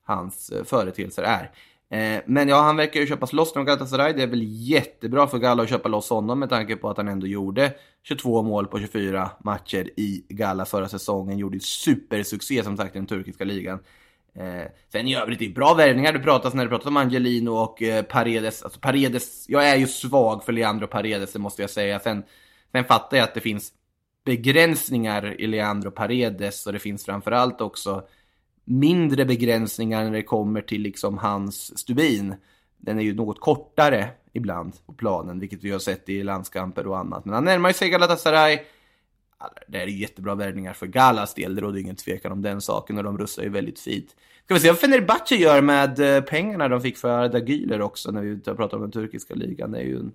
[0.03, 1.51] hans eh, företeelser är.
[1.89, 4.13] Eh, men ja, han verkar ju köpas loss från Galatasaray.
[4.13, 7.07] Det är väl jättebra för Galla att köpa loss honom med tanke på att han
[7.07, 7.73] ändå gjorde
[8.03, 11.37] 22 mål på 24 matcher i Galla förra säsongen.
[11.37, 13.79] Gjorde supersuccé som sagt i den turkiska ligan.
[14.35, 16.13] Eh, sen i övrigt, det är bra värvningar.
[16.13, 18.63] Det pratas när det pratas om Angelino och eh, Paredes.
[18.63, 21.99] Alltså Paredes, jag är ju svag för Leandro Paredes, det måste jag säga.
[21.99, 22.23] Sen,
[22.71, 23.71] sen fattar jag att det finns
[24.25, 28.07] begränsningar i Leandro Paredes och det finns framförallt också
[28.65, 32.35] mindre begränsningar när det kommer till liksom hans stubin.
[32.77, 36.97] Den är ju något kortare ibland på planen, vilket vi har sett i landskamper och
[36.97, 37.25] annat.
[37.25, 38.59] Men han närmar sig Galatasaray.
[39.67, 43.03] Det är jättebra värvningar för Galas del, det råder ingen tvekan om den saken och
[43.03, 44.15] de rustar ju väldigt fint.
[44.45, 48.11] Ska vi se vad Fenerbahce gör med eh, pengarna de fick för Arda Güler också
[48.11, 49.71] när vi pratar om den turkiska ligan.
[49.71, 50.11] Det är ju en,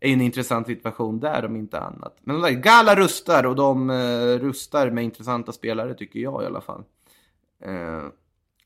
[0.00, 2.18] är en intressant situation där om inte annat.
[2.20, 6.84] Men Gala rustar och de eh, rustar med intressanta spelare tycker jag i alla fall.
[7.64, 8.06] Eh,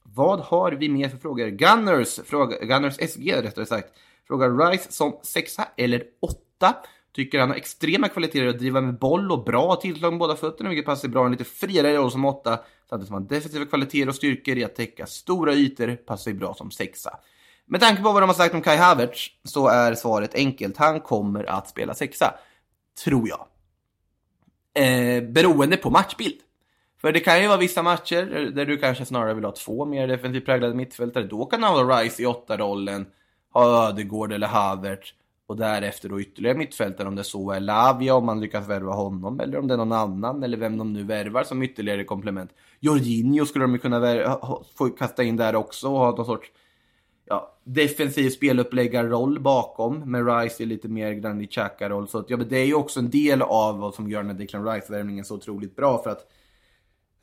[0.03, 1.49] vad har vi mer för frågor?
[1.49, 3.89] Gunners, fråga, Gunners SG rättare sagt,
[4.29, 6.77] frågar Rice som sexa eller åtta.
[7.13, 10.69] Tycker han har extrema kvaliteter att driva med boll och bra tillslag med båda fötterna,
[10.71, 11.25] vilket passar bra.
[11.25, 14.75] En lite friare roll som åtta, samtidigt som han defensiva kvaliteter och styrkor i att
[14.75, 17.19] täcka stora ytor, passar bra som sexa.
[17.67, 20.77] Med tanke på vad de har sagt om Kai Havertz så är svaret enkelt.
[20.77, 22.35] Han kommer att spela sexa,
[23.05, 23.47] tror jag.
[24.85, 26.41] Eh, beroende på matchbild.
[27.05, 30.09] För det kan ju vara vissa matcher där du kanske snarare vill ha två mer
[30.09, 31.25] defensivt präglade mittfältare.
[31.25, 33.07] Då kan han ha Rice i åtta rollen
[33.53, 35.15] ha Ödegård eller Havert
[35.47, 39.41] och därefter då ytterligare mittfältare om det så är Lavia om man lyckas värva honom
[39.41, 42.51] eller om det är någon annan eller vem de nu värvar som ytterligare komplement.
[42.81, 44.39] Jorginho skulle de ju kunna
[44.79, 46.51] få kasta in där också och ha någon sorts
[47.25, 52.09] ja, defensiv speluppläggarroll bakom med Rice i lite mer Granit Xhaka-roll.
[52.09, 54.39] Så att, ja, det är ju också en del av vad som gör den här
[54.39, 56.27] Declan Rice-värvningen så otroligt bra för att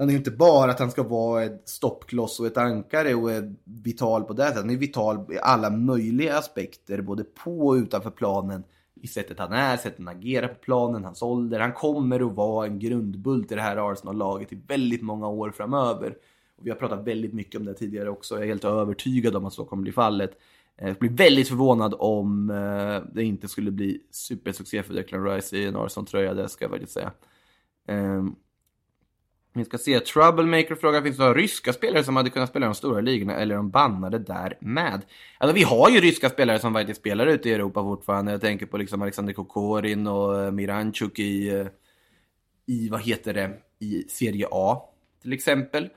[0.02, 3.54] han är inte bara att han ska vara ett stoppkloss och ett ankare och är
[3.64, 4.62] vital på det sättet.
[4.62, 8.64] Han är vital i alla möjliga aspekter, både på och utanför planen.
[9.02, 11.60] I sättet han är, sättet han agerar på planen, hans ålder.
[11.60, 16.16] Han kommer att vara en grundbult i det här Arsenal-laget i väldigt många år framöver.
[16.58, 18.36] Och vi har pratat väldigt mycket om det tidigare också.
[18.36, 20.32] Jag är helt övertygad om att så kommer bli fallet.
[20.78, 25.58] Eh, jag blir väldigt förvånad om eh, det inte skulle bli supersuccé för Declan Rice
[25.58, 27.12] i en Arsenal-tröja, det ska jag faktiskt säga.
[27.88, 28.36] Ehm,
[29.54, 32.68] vi ska se, Troublemaker frågar, finns det några ryska spelare som hade kunnat spela i
[32.68, 35.02] de stora ligorna eller är de bannade där med?
[35.38, 38.32] Alltså vi har ju ryska spelare som faktiskt spelar ute i Europa fortfarande.
[38.32, 41.68] Jag tänker på liksom Alexander Kokorin och eh, Miranchuk i, eh,
[42.66, 44.82] i, vad heter det, i Serie A
[45.22, 45.90] till exempel.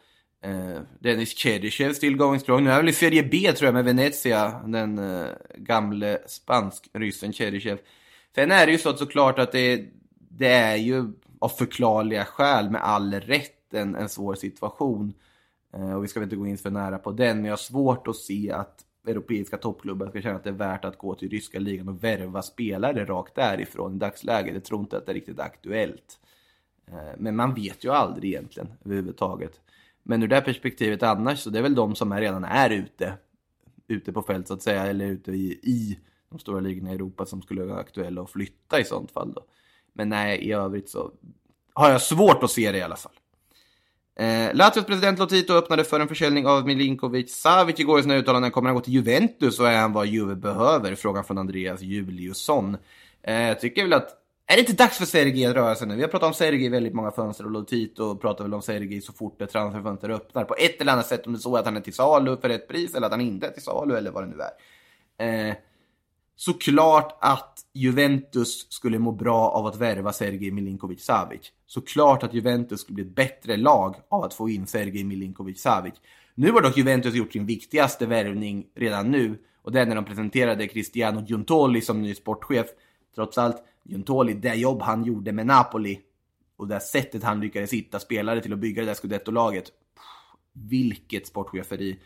[0.45, 2.65] Eh, Dennis Cheryshev still going strong.
[2.65, 7.79] Nu är väl i Serie B tror jag med Venezia, den eh, gamle spansk-ryssen Cheryshev.
[8.35, 9.85] Sen är det ju så att såklart att det,
[10.31, 11.13] det är ju
[11.45, 15.15] av förklarliga skäl med all rätt en, en svår situation.
[15.73, 17.57] Eh, och vi ska väl inte gå in för nära på den, men jag har
[17.57, 21.29] svårt att se att europeiska toppklubbar ska känna att det är värt att gå till
[21.29, 24.55] ryska ligan och värva spelare rakt därifrån i dagsläget.
[24.55, 26.19] Jag tror inte att det är riktigt aktuellt.
[26.87, 29.61] Eh, men man vet ju aldrig egentligen överhuvudtaget.
[30.03, 33.15] Men ur det perspektivet annars så det är väl de som är, redan är ute,
[33.89, 37.27] ute på fält så att säga, eller ute i, i de stora ligorna i Europa
[37.27, 39.43] som skulle vara aktuella att flytta i sånt fall då.
[39.95, 41.11] Men nej, i övrigt så
[41.75, 43.13] har jag svårt att se det i alla fall.
[44.17, 48.51] Eh, Lazios president Lotito öppnade för en försäljning av Milinkovic Savic igår i sina uttalanden.
[48.51, 50.95] Kommer han gå till Juventus och är han vad Juve behöver?
[50.95, 52.77] Frågan från Andreas Juliusson.
[53.23, 55.97] Eh, jag tycker väl att är det inte dags för Sergej att röra sig nu?
[55.97, 59.01] Vi har pratat om Sergej i väldigt många fönster och Lotito pratar väl om Sergej
[59.01, 60.45] så fort ett transferfönster öppnar.
[60.45, 62.49] På ett eller annat sätt, om det är så att han är till salu för
[62.49, 65.49] ett pris eller att han inte är till salu eller vad det nu är.
[65.51, 65.55] Eh,
[66.37, 71.53] såklart att Juventus skulle må bra av att värva Sergej Milinkovic Savic.
[71.67, 75.95] Såklart att Juventus skulle bli ett bättre lag av att få in Sergej Milinkovic Savic.
[76.35, 80.05] Nu har dock Juventus gjort sin viktigaste värvning redan nu och det är när de
[80.05, 82.67] presenterade Cristiano Giuntoli som ny sportchef.
[83.15, 86.01] Trots allt, Giuntoli, det jobb han gjorde med Napoli
[86.57, 89.65] och det sättet han lyckades hitta spelare till att bygga det där scudetto-laget.
[90.53, 91.99] Vilket sportcheferi.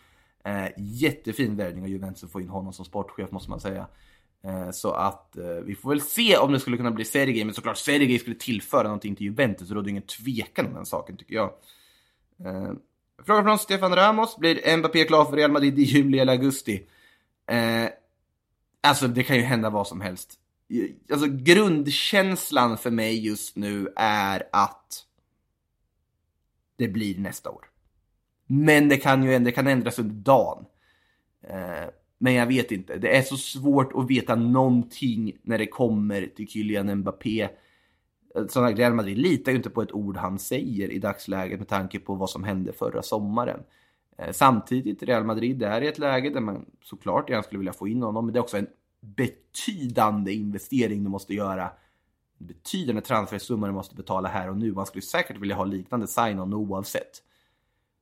[0.44, 3.86] Eh, jättefin värvning av Juventus att få in honom som sportchef måste man säga.
[4.44, 7.54] Eh, så att eh, vi får väl se om det skulle kunna bli Sergej, men
[7.54, 11.16] såklart Sergej skulle tillföra någonting till Juventus, så det råder ingen tvekan om den saken
[11.16, 11.52] tycker jag.
[12.44, 12.72] Eh,
[13.26, 16.86] fråga från Stefan Ramos, blir Mbappé klar för Real Madrid i juli eller augusti?
[18.80, 20.38] Alltså det kan ju hända vad som helst.
[21.12, 25.04] Alltså grundkänslan för mig just nu är att
[26.76, 27.64] det blir nästa år.
[28.46, 30.66] Men det kan ju det kan ändras under dagen.
[31.42, 31.88] Eh,
[32.18, 32.98] men jag vet inte.
[32.98, 37.48] Det är så svårt att veta någonting när det kommer till Kylian Mbappé.
[38.34, 41.68] Eh, som Real Madrid litar ju inte på ett ord han säger i dagsläget med
[41.68, 43.60] tanke på vad som hände förra sommaren.
[44.18, 47.88] Eh, samtidigt, Real Madrid är i ett läge där man såklart gärna skulle vilja få
[47.88, 48.68] in honom, men det är också en
[49.00, 51.70] betydande investering du måste göra.
[52.40, 54.72] En betydande transfersumma du måste betala här och nu.
[54.72, 57.22] Man skulle säkert vilja ha liknande sign-on oavsett.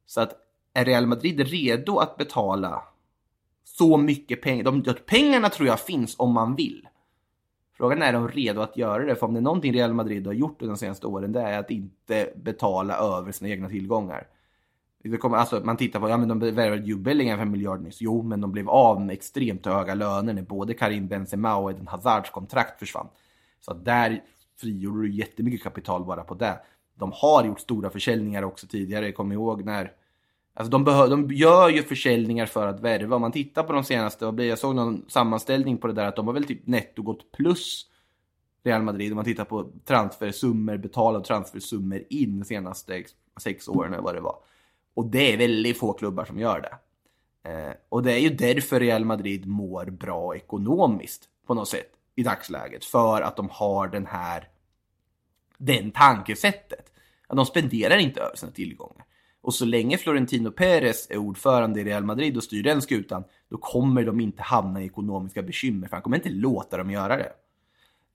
[0.06, 0.32] Så att
[0.74, 2.82] är Real Madrid redo att betala
[3.66, 4.64] så mycket pengar.
[4.64, 6.88] De, pengarna tror jag finns om man vill.
[7.76, 9.16] Frågan är om de redo att göra det.
[9.16, 11.70] För om det är någonting Real Madrid har gjort de senaste åren, det är att
[11.70, 14.26] inte betala över sina egna tillgångar.
[15.02, 17.82] Det kommer, alltså, man tittar på, ja men de värvade ju Bellingham för en miljard
[17.82, 18.00] nyss.
[18.00, 21.86] Jo, men de blev av med extremt höga löner när både Karim Benzema och Eden
[21.86, 23.08] Hazards kontrakt försvann.
[23.60, 24.22] Så att där
[24.60, 26.60] frigjorde du jättemycket kapital bara på det.
[26.94, 29.12] De har gjort stora försäljningar också tidigare.
[29.12, 29.92] Kom ihåg när
[30.58, 33.16] Alltså de, behör, de gör ju försäljningar för att värva.
[33.16, 36.26] Om man tittar på de senaste, jag såg någon sammanställning på det där att de
[36.26, 37.86] har väl typ netto gått plus
[38.64, 39.12] Real Madrid.
[39.12, 43.04] Om man tittar på transfersummor, betalade transfersummor in de senaste
[43.40, 44.36] sex åren eller vad det var.
[44.94, 46.78] Och det är väldigt få klubbar som gör det.
[47.50, 52.22] Eh, och det är ju därför Real Madrid mår bra ekonomiskt på något sätt i
[52.22, 52.84] dagsläget.
[52.84, 54.48] För att de har den här,
[55.58, 56.92] den tankesättet.
[57.26, 59.04] Att de spenderar inte över sina tillgångar.
[59.46, 63.56] Och så länge Florentino Perez är ordförande i Real Madrid och styr den skutan, då
[63.56, 67.32] kommer de inte hamna i ekonomiska bekymmer, för han kommer inte låta dem göra det.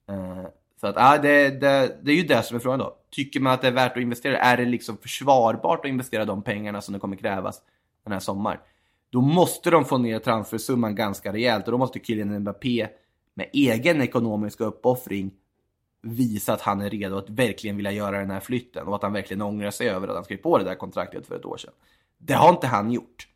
[0.10, 0.46] Eh,
[0.82, 2.98] så att, ah, det, det, det, är ju det som är frågan då.
[3.10, 4.38] Tycker man att det är värt att investera?
[4.38, 7.62] Är det liksom försvarbart att investera de pengarna som det kommer krävas
[8.04, 8.60] den här sommaren?
[9.10, 12.88] Då måste de få ner transfersumman ganska rejält och då måste Kylian Mbappé
[13.34, 15.32] med egen ekonomisk uppoffring
[16.02, 19.14] visa att han är redo att verkligen vilja göra den här flytten och att han
[19.14, 21.74] verkligen ångrar sig över att han skrev på det där kontraktet för ett år sedan.
[22.18, 23.28] Det har inte han gjort.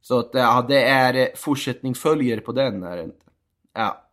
[0.00, 3.26] Så att, eh, ja, det är eh, fortsättning följer på den är det inte.
[3.74, 4.04] Ja.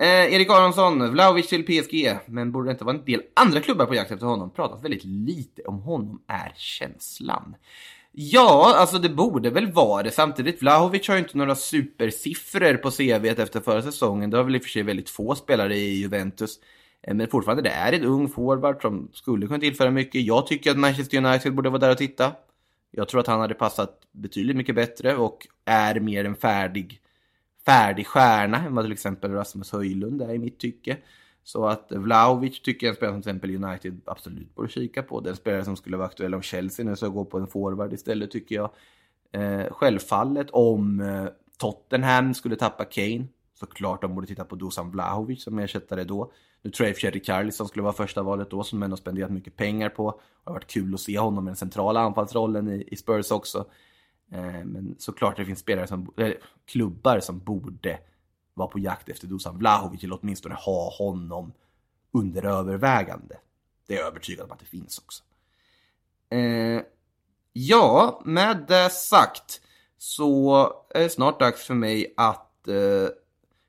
[0.00, 3.86] Eh, Erik Aronsson, Vlahovic till PSG, men borde det inte vara en del andra klubbar
[3.86, 4.50] på jakt efter honom?
[4.50, 7.56] Pratat väldigt lite om honom, är känslan.
[8.12, 10.10] Ja, alltså det borde väl vara det.
[10.10, 14.30] Samtidigt, Vlahovic har ju inte några supersiffror på CV efter förra säsongen.
[14.30, 16.58] Det har väl i och för sig väldigt få spelare i Juventus.
[17.02, 20.22] Eh, men fortfarande, det är en ung forward som skulle kunna tillföra mycket.
[20.22, 22.32] Jag tycker att Manchester United borde vara där och titta.
[22.90, 27.00] Jag tror att han hade passat betydligt mycket bättre och är mer en färdig,
[27.64, 30.96] färdig stjärna än vad till exempel Rasmus Höjlund är i mitt tycke.
[31.44, 35.02] Så att Vlahovic tycker jag är en spelare som till exempel United absolut borde kika
[35.02, 35.20] på.
[35.20, 38.30] Den spelare som skulle vara aktuell om Chelsea nu så gå på en forward istället
[38.30, 38.70] tycker jag.
[39.32, 41.26] Eh, självfallet om eh,
[41.58, 46.32] Tottenham skulle tappa Kane såklart de borde titta på Dusan Vlahovic som ersättare då.
[46.62, 48.96] Nu tror jag i och för sig Richarlison skulle vara första valet då, som ändå
[48.96, 50.10] spenderat mycket pengar på.
[50.10, 53.66] Det har varit kul att se honom i den centrala anfallsrollen i, i Spurs också.
[54.32, 57.98] Eh, men såklart det finns spelare som, eller klubbar som borde
[58.54, 61.52] vara på jakt efter Dusan Vlahovic, eller åtminstone ha honom
[62.12, 63.38] under övervägande.
[63.86, 65.22] Det är jag övertygad om att det finns också.
[66.30, 66.82] Eh,
[67.52, 69.60] ja, med det sagt
[69.98, 73.08] så är det snart dags för mig att eh,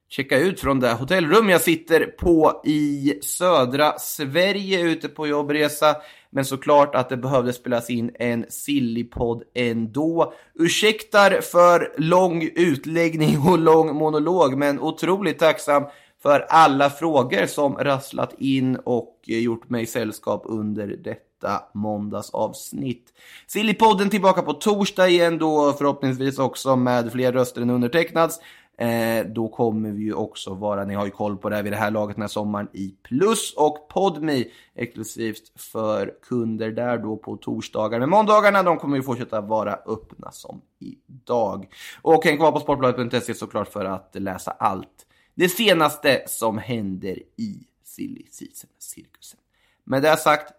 [0.10, 5.96] checka ut från det hotellrum jag sitter på i södra Sverige ute på jobbresa.
[6.30, 10.34] Men såklart att det behövde spelas in en Sillypodd ändå.
[10.56, 15.84] Ursäktar för lång utläggning och lång monolog, men otroligt tacksam
[16.22, 23.14] för alla frågor som rasslat in och gjort mig sällskap under detta måndagsavsnitt.
[23.48, 28.40] Sillypodden tillbaka på torsdag igen då förhoppningsvis också med fler röster än undertecknads.
[28.80, 31.72] Eh, då kommer vi ju också vara, ni har ju koll på det här vid
[31.72, 37.18] det här laget den här sommaren, i Plus och Podme exklusivt för kunder där då
[37.18, 38.00] på torsdagar.
[38.00, 41.68] Men måndagarna de kommer ju fortsätta vara öppna som idag.
[42.02, 45.06] Och häng kvar på sportbladet.se såklart för att läsa allt
[45.36, 49.40] det senaste som händer i silly season-cirkusen.
[49.84, 50.54] Med det sagt,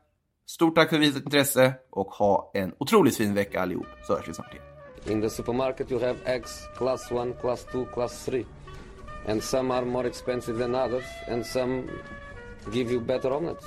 [0.46, 4.34] stort tack för visat intresse och ha en otroligt fin vecka allihop, så hörs vi
[4.34, 4.69] snart igen.
[5.06, 8.46] In the supermarket, you have eggs class 1, class 2, class 3.
[9.26, 11.88] And some are more expensive than others, and some
[12.72, 13.66] give you better omelets.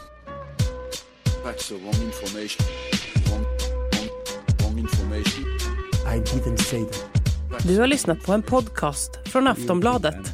[1.43, 2.65] That's the wrong information.
[3.29, 3.45] Wrong,
[3.93, 4.09] wrong,
[4.61, 5.45] wrong information.
[6.05, 7.23] I didn't say that.
[7.67, 10.34] Du har lyssnat på en podcast från Aftonbladet.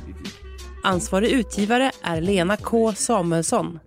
[0.84, 3.80] Ansvarig utgivare är Lena K Samuelsson.